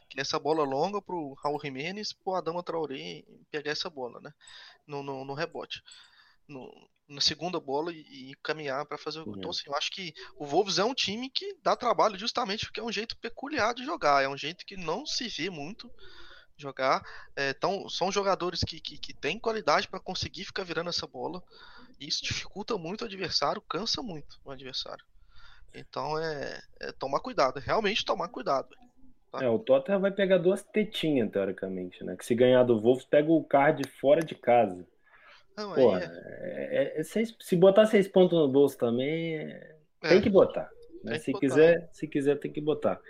[0.09, 4.33] Que nessa bola longa pro Raul Jimenez, pro Adama Traoré pegar essa bola, né?
[4.87, 5.83] No, no, no rebote.
[6.49, 6.71] No,
[7.09, 9.37] na segunda bola e, e caminhar para fazer o gol.
[9.37, 12.81] Então, assim, eu acho que o Wolves é um time que dá trabalho justamente porque
[12.81, 15.91] é um jeito peculiar de jogar, é um jeito que não se vê muito
[16.57, 17.03] jogar.
[17.37, 21.43] É, então, são jogadores que, que, que têm qualidade para conseguir ficar virando essa bola.
[22.01, 25.05] E isso dificulta muito o adversário, cansa muito o adversário.
[25.75, 28.69] Então é, é tomar cuidado, realmente tomar cuidado.
[29.31, 29.45] Tá?
[29.45, 32.17] É, o Tottenham vai pegar duas tetinhas, teoricamente, né?
[32.17, 34.87] Que se ganhar do Wolves, pega o card fora de casa.
[35.57, 36.05] Não, Pô, é...
[36.05, 40.69] É, é, seis, se botar seis pontos no bolso também, é, tem que botar.
[41.03, 41.19] Né?
[41.19, 41.33] Se.
[41.33, 43.01] Quiser, se quiser, tem que botar.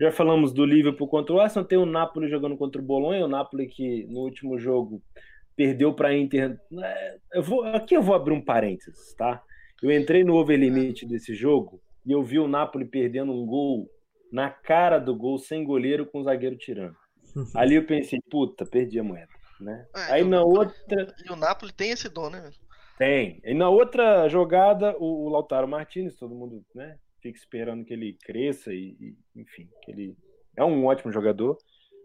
[0.00, 3.28] Já falamos do Liverpool contra o Arsenal, tem o Napoli jogando contra o Bolonha, o
[3.28, 5.02] Napoli que no último jogo
[5.54, 6.58] perdeu para a Inter.
[6.70, 7.18] Né?
[7.32, 9.42] Eu vou, aqui eu vou abrir um parênteses, tá?
[9.82, 13.88] Eu entrei no over limite desse jogo e eu vi o Napoli perdendo um gol
[14.32, 16.96] na cara do gol sem goleiro com o zagueiro tirando.
[17.54, 19.31] Ali eu pensei, puta, perdi a moeda.
[19.62, 19.86] Né?
[19.94, 21.14] É, Aí na outra.
[21.24, 22.50] E o Napoli tem esse dom, né?
[22.98, 23.40] Tem.
[23.44, 28.16] E na outra jogada, o, o Lautaro Martinez, todo mundo né, fica esperando que ele
[28.22, 30.16] cresça e, e, enfim, que ele
[30.56, 31.56] é um ótimo jogador.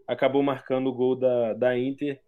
[0.06, 2.20] Acabou marcando o gol da, da Inter,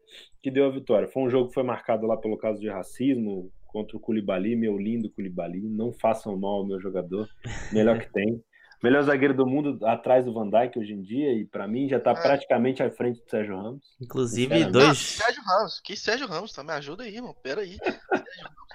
[0.43, 1.09] que deu a vitória.
[1.09, 4.77] Foi um jogo que foi marcado lá pelo caso de racismo contra o Culibali, meu
[4.77, 5.63] lindo Culibali.
[5.63, 7.29] Não façam mal ao meu jogador,
[7.73, 8.43] melhor que tem.
[8.83, 12.01] Melhor zagueiro do mundo atrás do Van Dijk hoje em dia, e para mim já
[12.01, 12.15] tá é.
[12.15, 13.83] praticamente à frente do Sérgio Ramos.
[14.01, 14.87] Inclusive, dois.
[14.87, 16.65] Não, Sérgio Ramos, que Sérgio Ramos, tá?
[16.65, 17.35] Me ajuda aí, irmão.
[17.43, 17.79] Pera aí.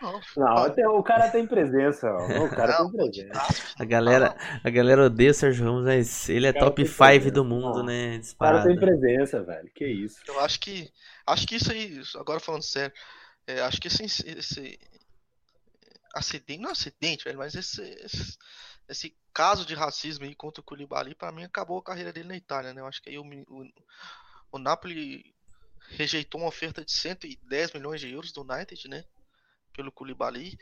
[0.01, 0.19] Não,
[0.77, 2.45] não o cara tem presença, ó.
[2.45, 3.63] O cara não, tem presença.
[3.79, 7.77] A galera, a galera odeia o Sérgio Ramos, mas ele é top 5 do mundo,
[7.77, 7.85] não.
[7.85, 8.17] né?
[8.17, 8.59] Disparado.
[8.59, 9.71] O cara tem presença, velho.
[9.73, 10.19] Que isso.
[10.27, 10.91] Eu acho que.
[11.25, 12.93] Acho que isso aí, agora falando sério,
[13.47, 14.79] é, acho que esse, esse
[16.13, 18.37] acidente, não é acidente, velho, mas esse, esse
[18.87, 22.37] esse caso de racismo aí contra o Koulibaly, para mim, acabou a carreira dele na
[22.37, 22.81] Itália, né?
[22.81, 23.71] Eu acho que aí o, o,
[24.51, 25.33] o Napoli
[25.89, 29.03] rejeitou uma oferta de 110 milhões de euros do United, né?
[29.75, 30.57] Pelo Koulibaly.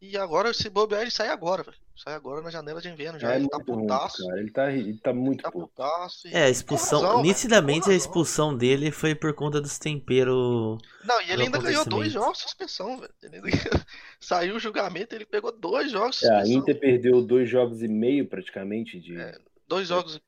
[0.00, 1.76] E agora, se bobear, ele sai agora, velho.
[1.96, 3.18] Sai agora na janela de inverno.
[3.18, 6.28] Já é ele, tá putaço, ruim, ele tá Ele tá muito ele tá putaço.
[6.28, 7.00] É, a expulsão.
[7.00, 10.78] Razão, nitidamente a expulsão dele foi por conta dos temperos.
[11.04, 13.12] Não, e ele ainda ganhou dois jogos de suspensão, velho.
[13.22, 13.50] Ele ainda...
[14.20, 16.38] Saiu o julgamento, ele pegou dois jogos de suspensão.
[16.38, 19.16] É, a Inter perdeu dois jogos e meio praticamente de.
[19.16, 20.20] É, dois jogos,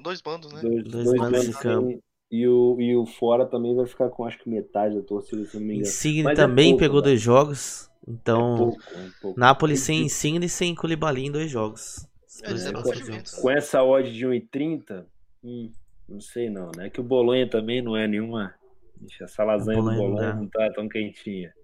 [0.00, 0.60] dois bandos, né?
[0.60, 2.02] Dois, dois, dois bandos de campo.
[2.34, 5.54] E o, e o fora também vai ficar com acho que metade da torcida, se
[5.56, 5.82] não me engano.
[5.86, 7.04] Insigne Mas é também pouco, pegou né?
[7.04, 7.88] dois jogos.
[8.08, 9.40] Então, É pouco, é pouco.
[9.40, 12.08] Napoli sem Insigne e sem Koulibaly em dois jogos.
[12.42, 13.40] É, dois é.
[13.40, 15.04] Com essa odd de 1,30,
[15.44, 15.70] hum,
[16.08, 16.90] não sei não, né?
[16.90, 18.52] Que o Bolonha também não é nenhuma.
[19.00, 20.34] Ixi, Essa lasanha Bolonha do Bolonha dá.
[20.34, 21.54] não tá tão quentinha.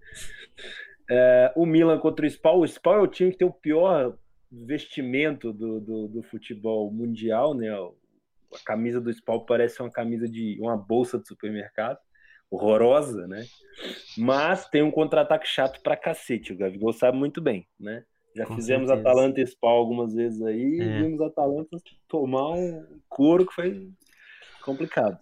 [1.09, 2.59] É, o Milan contra o Spal.
[2.61, 4.17] O Spal é o time que tem o pior
[4.49, 7.67] vestimento do, do, do futebol mundial, né?
[8.53, 11.99] A camisa do Spal parece uma camisa de uma bolsa de supermercado,
[12.49, 13.45] horrorosa, né?
[14.17, 16.53] Mas tem um contra-ataque chato pra cacete.
[16.53, 18.03] O Gabigol sabe muito bem, né?
[18.35, 19.09] Já Com fizemos certeza.
[19.09, 20.83] Atalanta e Spal algumas vezes aí É.
[20.83, 21.77] e vimos Atalanta
[22.07, 23.89] tomar um couro que foi
[24.63, 25.17] complicado.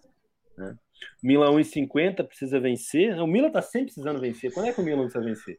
[0.56, 0.76] Né?
[1.22, 3.18] Milan 1,50 precisa vencer.
[3.20, 4.52] O Milan tá sempre precisando vencer.
[4.52, 5.58] Quando é que o Milan precisa vencer?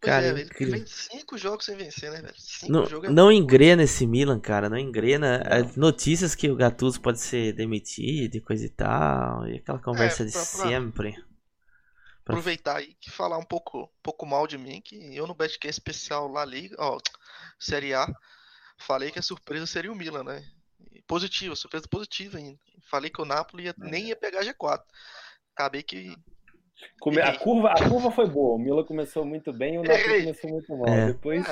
[0.00, 0.74] Pois Cara, é, incrível.
[0.74, 2.34] Vem cinco jogos sem vencer, né, velho?
[2.38, 4.70] Cinco Não, jogos é não engrena esse Milan, cara.
[4.70, 5.38] Não engrena.
[5.38, 5.56] Não.
[5.68, 9.46] As Notícias que o Gattuso pode ser demitido e coisa e tal.
[9.46, 11.12] E aquela conversa de pra- pra- sempre.
[11.12, 15.34] Pra- aproveitar aí e falar um pouco, um pouco mal de mim, que eu no
[15.34, 16.98] Betcast especial La Liga, ó,
[17.58, 18.06] Série A,
[18.78, 20.44] falei que a surpresa seria o Milan, né?
[21.06, 22.58] Positiva, surpresa positiva ainda.
[22.90, 24.82] Falei que o Napoli ia- nem ia pegar G4.
[25.54, 26.16] Acabei que
[27.02, 27.38] A Errei.
[27.38, 28.56] curva, a curva foi boa.
[28.56, 30.88] O Milan começou muito bem e o Napoli começou muito mal.
[30.88, 31.06] É.
[31.08, 31.46] Depois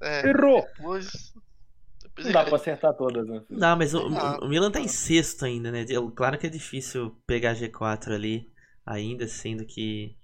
[0.00, 0.62] é, errou.
[0.76, 1.34] depois,
[2.02, 3.42] depois Não dá pra acertar todas, né?
[3.50, 4.88] Não, mas o, Ah, o Milan tá em ah.
[4.88, 5.84] sexto ainda, né?
[6.14, 8.50] Claro que é difícil pegar G4 ali,
[8.84, 10.16] ainda sendo que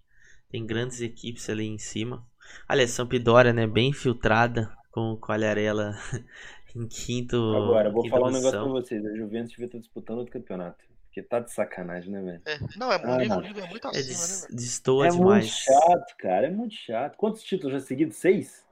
[0.50, 2.26] tem grandes equipes ali em cima.
[2.68, 3.66] Aliás, Sampdoria, né?
[3.66, 5.94] Bem infiltrada com o Quagliarella
[6.76, 7.36] em quinto.
[7.36, 9.05] Agora, vou falar um negócio pra vocês.
[9.05, 10.91] A Juventus devia estar disputando outro campeonato.
[11.12, 12.42] Porque tá de sacanagem, né, velho?
[12.46, 13.38] É, não, é, Ah, o nível, não.
[13.38, 14.56] o nível é muito É, acima, né, velho?
[14.56, 15.44] destoa É demais.
[15.44, 16.46] muito chato, cara.
[16.46, 17.16] É muito chato.
[17.18, 18.16] Quantos títulos já seguidos?
[18.16, 18.64] Seis?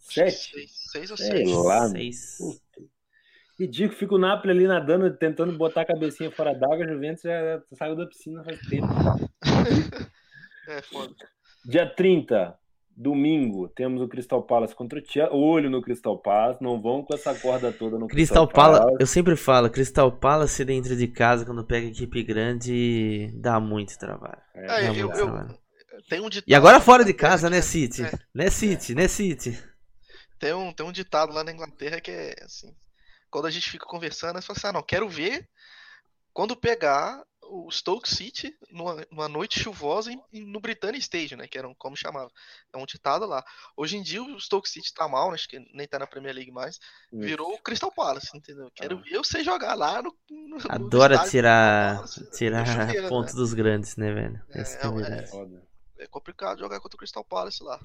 [0.00, 0.52] Sete?
[0.52, 1.50] Seis, seis ou Sei sete.
[1.52, 1.86] lá.
[1.88, 2.38] Seis.
[2.38, 2.88] Puta.
[3.60, 7.62] Ridículo, fica o Napoli ali nadando, tentando botar a cabecinha fora d'água, a Juventus já
[7.74, 8.86] saiu da piscina faz tempo.
[10.68, 11.14] É, foda.
[11.64, 12.58] Dia 30,
[12.96, 15.32] domingo, temos o Crystal Palace contra o Chelsea.
[15.34, 19.36] Olho no Crystal Palace, não vão com essa corda toda no Crystal Palace, eu sempre
[19.36, 24.40] falo, Crystal Palace dentro de casa, quando pega equipe grande, dá muito trabalho.
[24.54, 25.58] É, Ah, Dá eu, muito eu, trabalho.
[26.08, 28.02] tem um ditado, E agora fora de casa, né, City?
[28.02, 28.10] É.
[28.34, 28.94] Né, City?
[28.94, 29.62] Né, City?
[30.38, 32.74] Tem um, tem um ditado lá na Inglaterra que é assim:
[33.30, 35.48] quando a gente fica conversando, você fala assim, ah, não, quero ver
[36.32, 41.46] quando pegar o Stoke City numa, numa noite chuvosa em- em- no Britannia Stage, né?
[41.46, 42.30] Que era um, como chamava.
[42.72, 43.44] É um ditado lá.
[43.76, 46.34] Hoje em dia o Stoke City tá mal, né, acho que nem tá na Premier
[46.34, 46.78] League mais.
[47.12, 48.70] Virou o Crystal Palace, entendeu?
[48.74, 49.00] Quero Ah.
[49.02, 50.14] ver você jogar lá no.
[50.30, 52.30] no- no Adora estádio do tirar, Palace.
[52.32, 53.40] tirar chuveiro, pontos né?
[53.40, 54.40] dos grandes, né, velho?
[54.50, 55.30] É, é é, verdade.
[55.30, 55.62] Foda.
[55.98, 57.80] É complicado jogar contra o Crystal Palace lá.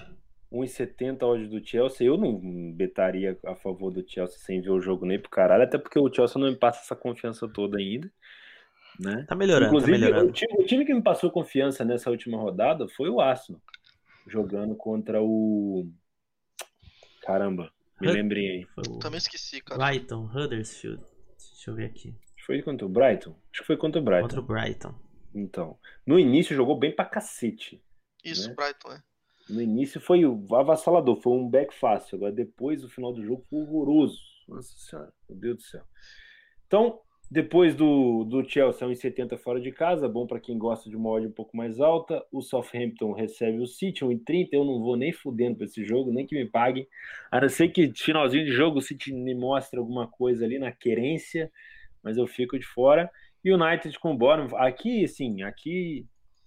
[0.50, 2.06] 1,70 hoje do Chelsea.
[2.06, 5.78] Eu não betaria a favor do Chelsea sem ver o jogo nem pro caralho, até
[5.78, 8.12] porque o Chelsea não me passa essa confiança toda ainda.
[9.00, 9.24] Né?
[9.26, 10.30] Tá melhorando, Inclusive, tá melhorando.
[10.30, 13.60] O, time, o time que me passou confiança nessa última rodada foi o Arsenal,
[14.26, 15.90] jogando contra o.
[17.22, 18.64] Caramba, me Hud- lembrei aí.
[18.74, 19.84] Foi o Também esqueci, cara.
[19.84, 21.02] Brighton, Huddersfield.
[21.38, 22.14] Deixa eu ver aqui.
[22.44, 23.36] Foi contra o Brighton?
[23.52, 24.22] Acho que foi contra o Brighton.
[24.22, 24.94] Contra o Brighton.
[25.34, 27.82] Então, no início jogou bem pra cacete.
[28.24, 28.54] Isso, né?
[28.54, 29.02] Brighton, é.
[29.48, 32.16] No início foi o avassalador, foi um back fácil.
[32.16, 34.18] Agora depois, o final do jogo foi horroroso.
[34.48, 35.82] Nossa senhora, meu Deus do céu.
[36.66, 37.00] Então,
[37.32, 41.26] depois do, do Chelsea, 1,70 fora de casa, bom para quem gosta de uma odd
[41.26, 42.22] um pouco mais alta.
[42.30, 44.50] O Southampton recebe o City, 1,30.
[44.52, 46.86] Eu não vou nem fudendo para esse jogo, nem que me paguem.
[47.30, 50.70] A não ser que finalzinho de jogo o City me mostre alguma coisa ali na
[50.72, 51.50] querência,
[52.04, 53.10] mas eu fico de fora.
[53.42, 54.54] E o United com o Bournemouth.
[54.58, 56.04] Aqui, sim, aqui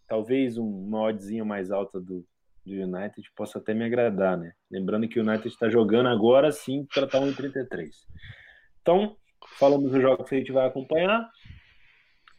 [0.07, 2.23] talvez um- uma oddzinha mais alta do,
[2.63, 4.53] do United possa até me agradar, né?
[4.69, 8.05] Lembrando que o United está jogando agora sim para estar 1,33.
[8.83, 9.17] Então,
[9.57, 11.29] falamos dos jogos que a gente vai acompanhar.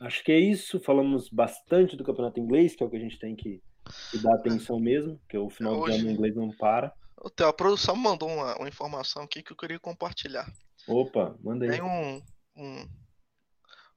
[0.01, 0.79] Acho que é isso.
[0.81, 3.63] Falamos bastante do campeonato inglês, que é o que a gente tem que,
[4.11, 6.93] que dar atenção mesmo, porque o final do Hoje- ano inglês não para.
[7.35, 10.47] Theo, a produção mandou uma, uma informação aqui que eu queria compartilhar.
[10.87, 11.71] Opa, manda aí.
[11.73, 12.23] Tem um,
[12.55, 12.89] um,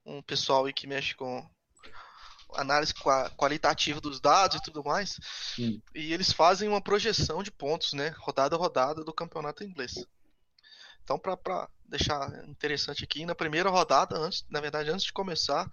[0.05, 1.45] um pessoal aí que mexe com
[2.55, 5.19] análise qua- qualitativa dos dados e tudo mais,
[5.59, 5.79] Hum.
[5.93, 9.93] e eles fazem uma projeção de pontos, né, rodada a rodada do campeonato inglês.
[11.03, 15.69] Então, para deixar interessante aqui, na primeira rodada, antes, na verdade, antes de começar,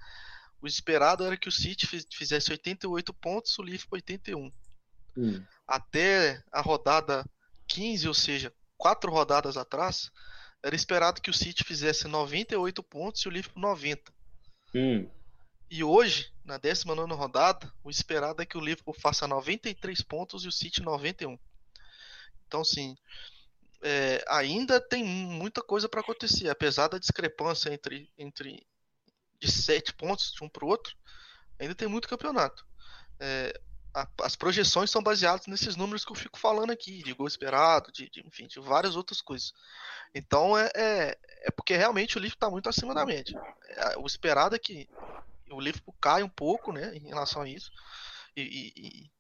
[0.60, 4.52] o esperado era que o City fiz- fizesse 88 pontos, o Liverpool 81
[5.16, 7.24] Hum, até a rodada
[7.68, 10.10] 15, ou seja, quatro rodadas atrás,
[10.62, 14.12] era esperado que o City fizesse 98 pontos e o Liverpool 90.
[14.74, 15.10] hum,
[15.70, 20.48] E hoje, na 19 rodada, o esperado é que o Liverpool faça 93 pontos e
[20.48, 21.38] o City 91.
[22.46, 22.96] Então, assim,
[23.82, 28.66] é, ainda tem muita coisa para acontecer, apesar da discrepância entre, entre
[29.38, 30.94] de 7 pontos de um para o outro.
[31.58, 32.66] Ainda tem muito campeonato.
[33.18, 33.58] É,
[33.94, 37.90] a, as projeções são baseadas nesses números que eu fico falando aqui, de gol esperado,
[37.90, 39.52] de, de enfim, de várias outras coisas.
[40.14, 43.40] Então é, é, é porque realmente o Liverpool está muito acima da média.
[43.68, 44.88] É, o esperado é que
[45.50, 47.70] o Liverpool caia um pouco, né, em relação a isso.
[48.36, 49.10] E, e,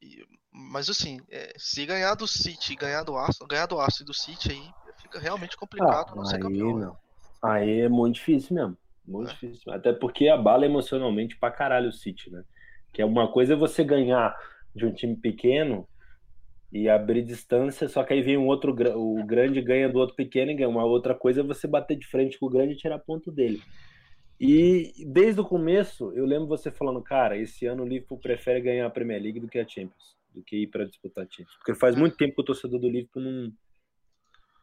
[0.00, 0.24] e
[0.58, 4.14] mas assim, é, se ganhar do City, ganhar do Arsenal, ganhar do Arsenal e do
[4.14, 4.70] City aí,
[5.02, 6.78] fica realmente complicado ah, não ser campeão.
[6.78, 6.96] Não.
[7.42, 8.76] Aí é muito difícil mesmo.
[9.06, 9.34] Muito é.
[9.34, 9.70] difícil.
[9.70, 12.42] Até porque abala emocionalmente pra caralho o City, né?
[12.90, 14.34] Que é uma coisa é você ganhar
[14.74, 15.86] de um time pequeno
[16.72, 20.50] e abrir distância, só que aí vem um outro, o grande ganha do outro pequeno
[20.50, 20.68] e ganha.
[20.68, 23.62] Uma outra coisa é você bater de frente com o grande e tirar ponto dele.
[24.38, 28.86] E desde o começo, eu lembro você falando, cara, esse ano o Liverpool prefere ganhar
[28.86, 31.56] a Premier League do que a Champions, do que ir para disputar a Champions.
[31.56, 33.52] Porque faz muito tempo que o torcedor do Liverpool não,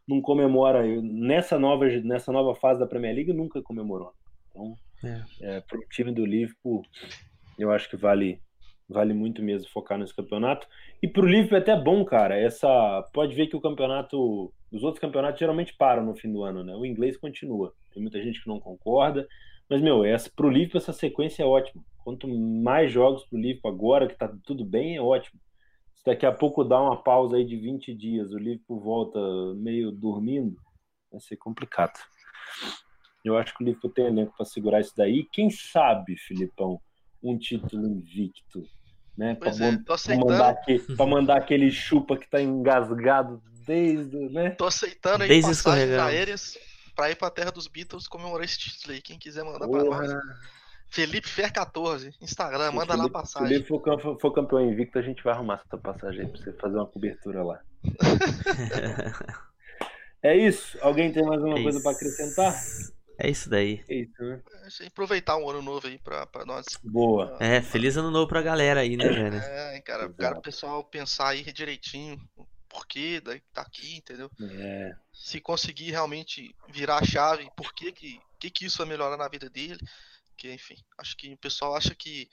[0.07, 0.83] não comemora.
[1.01, 4.13] Nessa nova, nessa nova fase da Premier League, nunca comemorou.
[4.49, 5.23] Então, é.
[5.41, 6.83] É, para o time do Liverpool,
[7.57, 8.39] eu acho que vale
[8.87, 10.67] vale muito mesmo focar nesse campeonato.
[11.01, 12.37] E para o Liverpool é até bom, cara.
[12.37, 16.63] Essa pode ver que o campeonato, os outros campeonatos geralmente param no fim do ano,
[16.63, 16.75] né?
[16.75, 17.73] O inglês continua.
[17.93, 19.27] Tem muita gente que não concorda,
[19.69, 21.83] mas meu, essa pro Liverpool essa sequência é ótima.
[22.03, 25.39] Quanto mais jogos pro Liverpool agora que tá tudo bem, é ótimo.
[25.95, 29.19] Se daqui a pouco dá uma pausa aí de 20 dias, o Liverpool volta
[29.55, 30.57] meio dormindo,
[31.09, 31.97] vai ser complicado.
[33.23, 35.25] Eu acho que o Liverpool tem elenco para segurar isso daí.
[35.31, 36.81] Quem sabe, Filipão,
[37.23, 38.67] um título invicto,
[39.17, 39.33] né?
[39.35, 40.57] Para é, mandar,
[41.07, 44.49] mandar, aquele chupa que tá engasgado desde, né?
[44.51, 48.57] Tô aceitando aí desde passagens aéreas para ir para a terra dos Beatles comemorar esse
[48.57, 49.01] título aí.
[49.01, 50.11] Quem quiser mandar para nós.
[50.87, 53.47] Felipe Fer 14, Instagram, Se manda Felipe, lá passagem.
[53.47, 56.53] Se Felipe for, for, campeão invicto, a gente vai arrumar essa passagem aí pra você
[56.53, 57.59] fazer uma cobertura lá.
[60.21, 60.77] é isso?
[60.81, 62.55] Alguém tem mais alguma é coisa para acrescentar?
[63.17, 63.83] É isso daí.
[63.89, 64.39] É isso, né?
[64.81, 66.65] É, aproveitar um ano novo aí pra, pra nós.
[66.83, 67.37] Boa.
[67.39, 69.37] É, feliz ano novo pra galera aí, né, velho?
[69.37, 72.19] É, cara, cara, o pessoal pensar aí direitinho
[72.73, 73.21] o porquê
[73.53, 74.29] tá aqui, entendeu?
[74.41, 74.95] É.
[75.13, 79.27] Se conseguir realmente virar a chave, por que que, que, que isso vai melhorar na
[79.27, 79.79] vida dele.
[80.35, 82.27] Que, enfim, acho que o pessoal acha que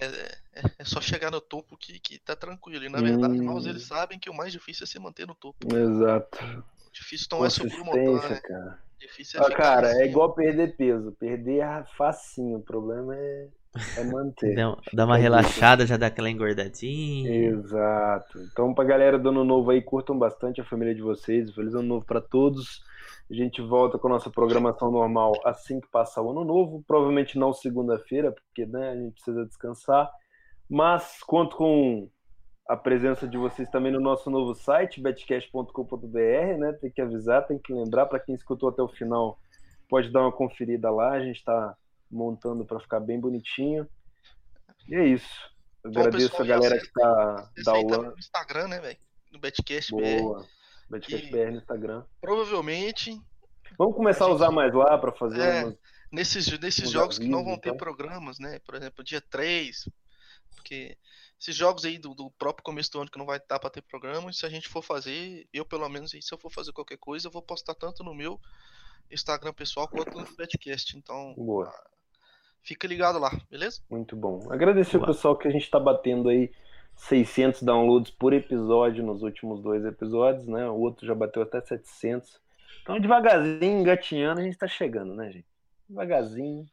[0.00, 2.84] é, é, é, só chegar no topo que, que tá tranquilo.
[2.84, 3.68] E na verdade, hum.
[3.68, 5.66] eles sabem que o mais difícil é se manter no topo.
[5.74, 6.44] Exato.
[6.86, 8.40] O difícil não é subir o montanha.
[8.40, 8.82] Cara.
[8.98, 11.12] Difícil é ah, cara, é igual perder peso.
[11.12, 12.58] Perder é facinho.
[12.58, 13.48] O problema é,
[13.96, 14.54] é manter.
[14.54, 15.90] Dá, dá uma é relaxada, isso.
[15.90, 17.30] já dá aquela engordadinha.
[17.30, 18.38] Exato.
[18.50, 21.54] Então, pra galera do ano novo aí, curtam bastante a família de vocês.
[21.54, 22.82] Feliz ano novo para todos.
[23.30, 26.84] A gente volta com a nossa programação normal assim que passar o ano novo.
[26.86, 30.10] Provavelmente não segunda-feira, porque né, a gente precisa descansar.
[30.68, 32.08] Mas conto com
[32.68, 36.72] a presença de vocês também no nosso novo site, betcast.com.br, né?
[36.80, 39.38] Tem que avisar, tem que lembrar, para quem escutou até o final,
[39.88, 41.76] pode dar uma conferida lá, a gente está
[42.10, 43.88] montando para ficar bem bonitinho.
[44.88, 45.28] E é isso.
[45.84, 48.10] agradeço pessoal, a galera que está downloadando.
[48.10, 48.98] no Instagram, né, velho?
[49.32, 50.40] No Betcast Boa.
[50.40, 50.46] BR.
[50.88, 52.04] Betcast BR no Instagram.
[52.20, 53.20] Provavelmente.
[53.78, 54.32] Vamos começar a, gente...
[54.32, 55.76] a usar mais lá para fazer é, umas...
[56.10, 57.76] nesses, nesses jogos que não vão ter então.
[57.76, 58.58] programas, né?
[58.60, 59.88] Por exemplo, dia 3,
[60.54, 60.96] porque
[61.38, 63.82] esses jogos aí do, do, próprio começo do ano que não vai dar para ter
[63.82, 67.26] programa, se a gente for fazer, eu pelo menos, se eu for fazer qualquer coisa,
[67.28, 68.40] eu vou postar tanto no meu
[69.10, 70.96] Instagram pessoal quanto no Betcast.
[70.96, 71.72] Então, Boa.
[72.62, 73.80] fica ligado lá, beleza?
[73.90, 74.46] Muito bom.
[74.50, 75.04] Agradecer Boa.
[75.10, 76.50] o pessoal que a gente está batendo aí
[76.96, 80.68] 600 downloads por episódio nos últimos dois episódios, né?
[80.68, 82.40] O outro já bateu até 700.
[82.82, 85.46] Então, devagarzinho, engatinhando, a gente está chegando, né, gente?
[85.88, 86.64] Devagarzinho,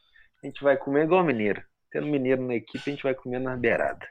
[0.41, 1.63] a gente vai comer igual mineiro.
[1.91, 4.07] Tendo mineiro na equipe, a gente vai comer na beirada.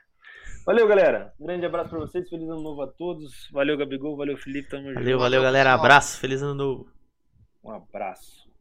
[0.65, 1.33] Valeu, galera.
[1.41, 2.29] Um grande abraço para vocês.
[2.29, 3.49] Feliz ano novo a todos.
[3.51, 4.17] Valeu, Gabigol.
[4.17, 4.69] Valeu, Felipe.
[4.69, 5.19] Tamo valeu, junto.
[5.19, 5.75] valeu, galera.
[5.75, 6.21] Abraço.
[6.21, 7.02] Feliz ano novo.
[7.63, 8.52] Um abraço.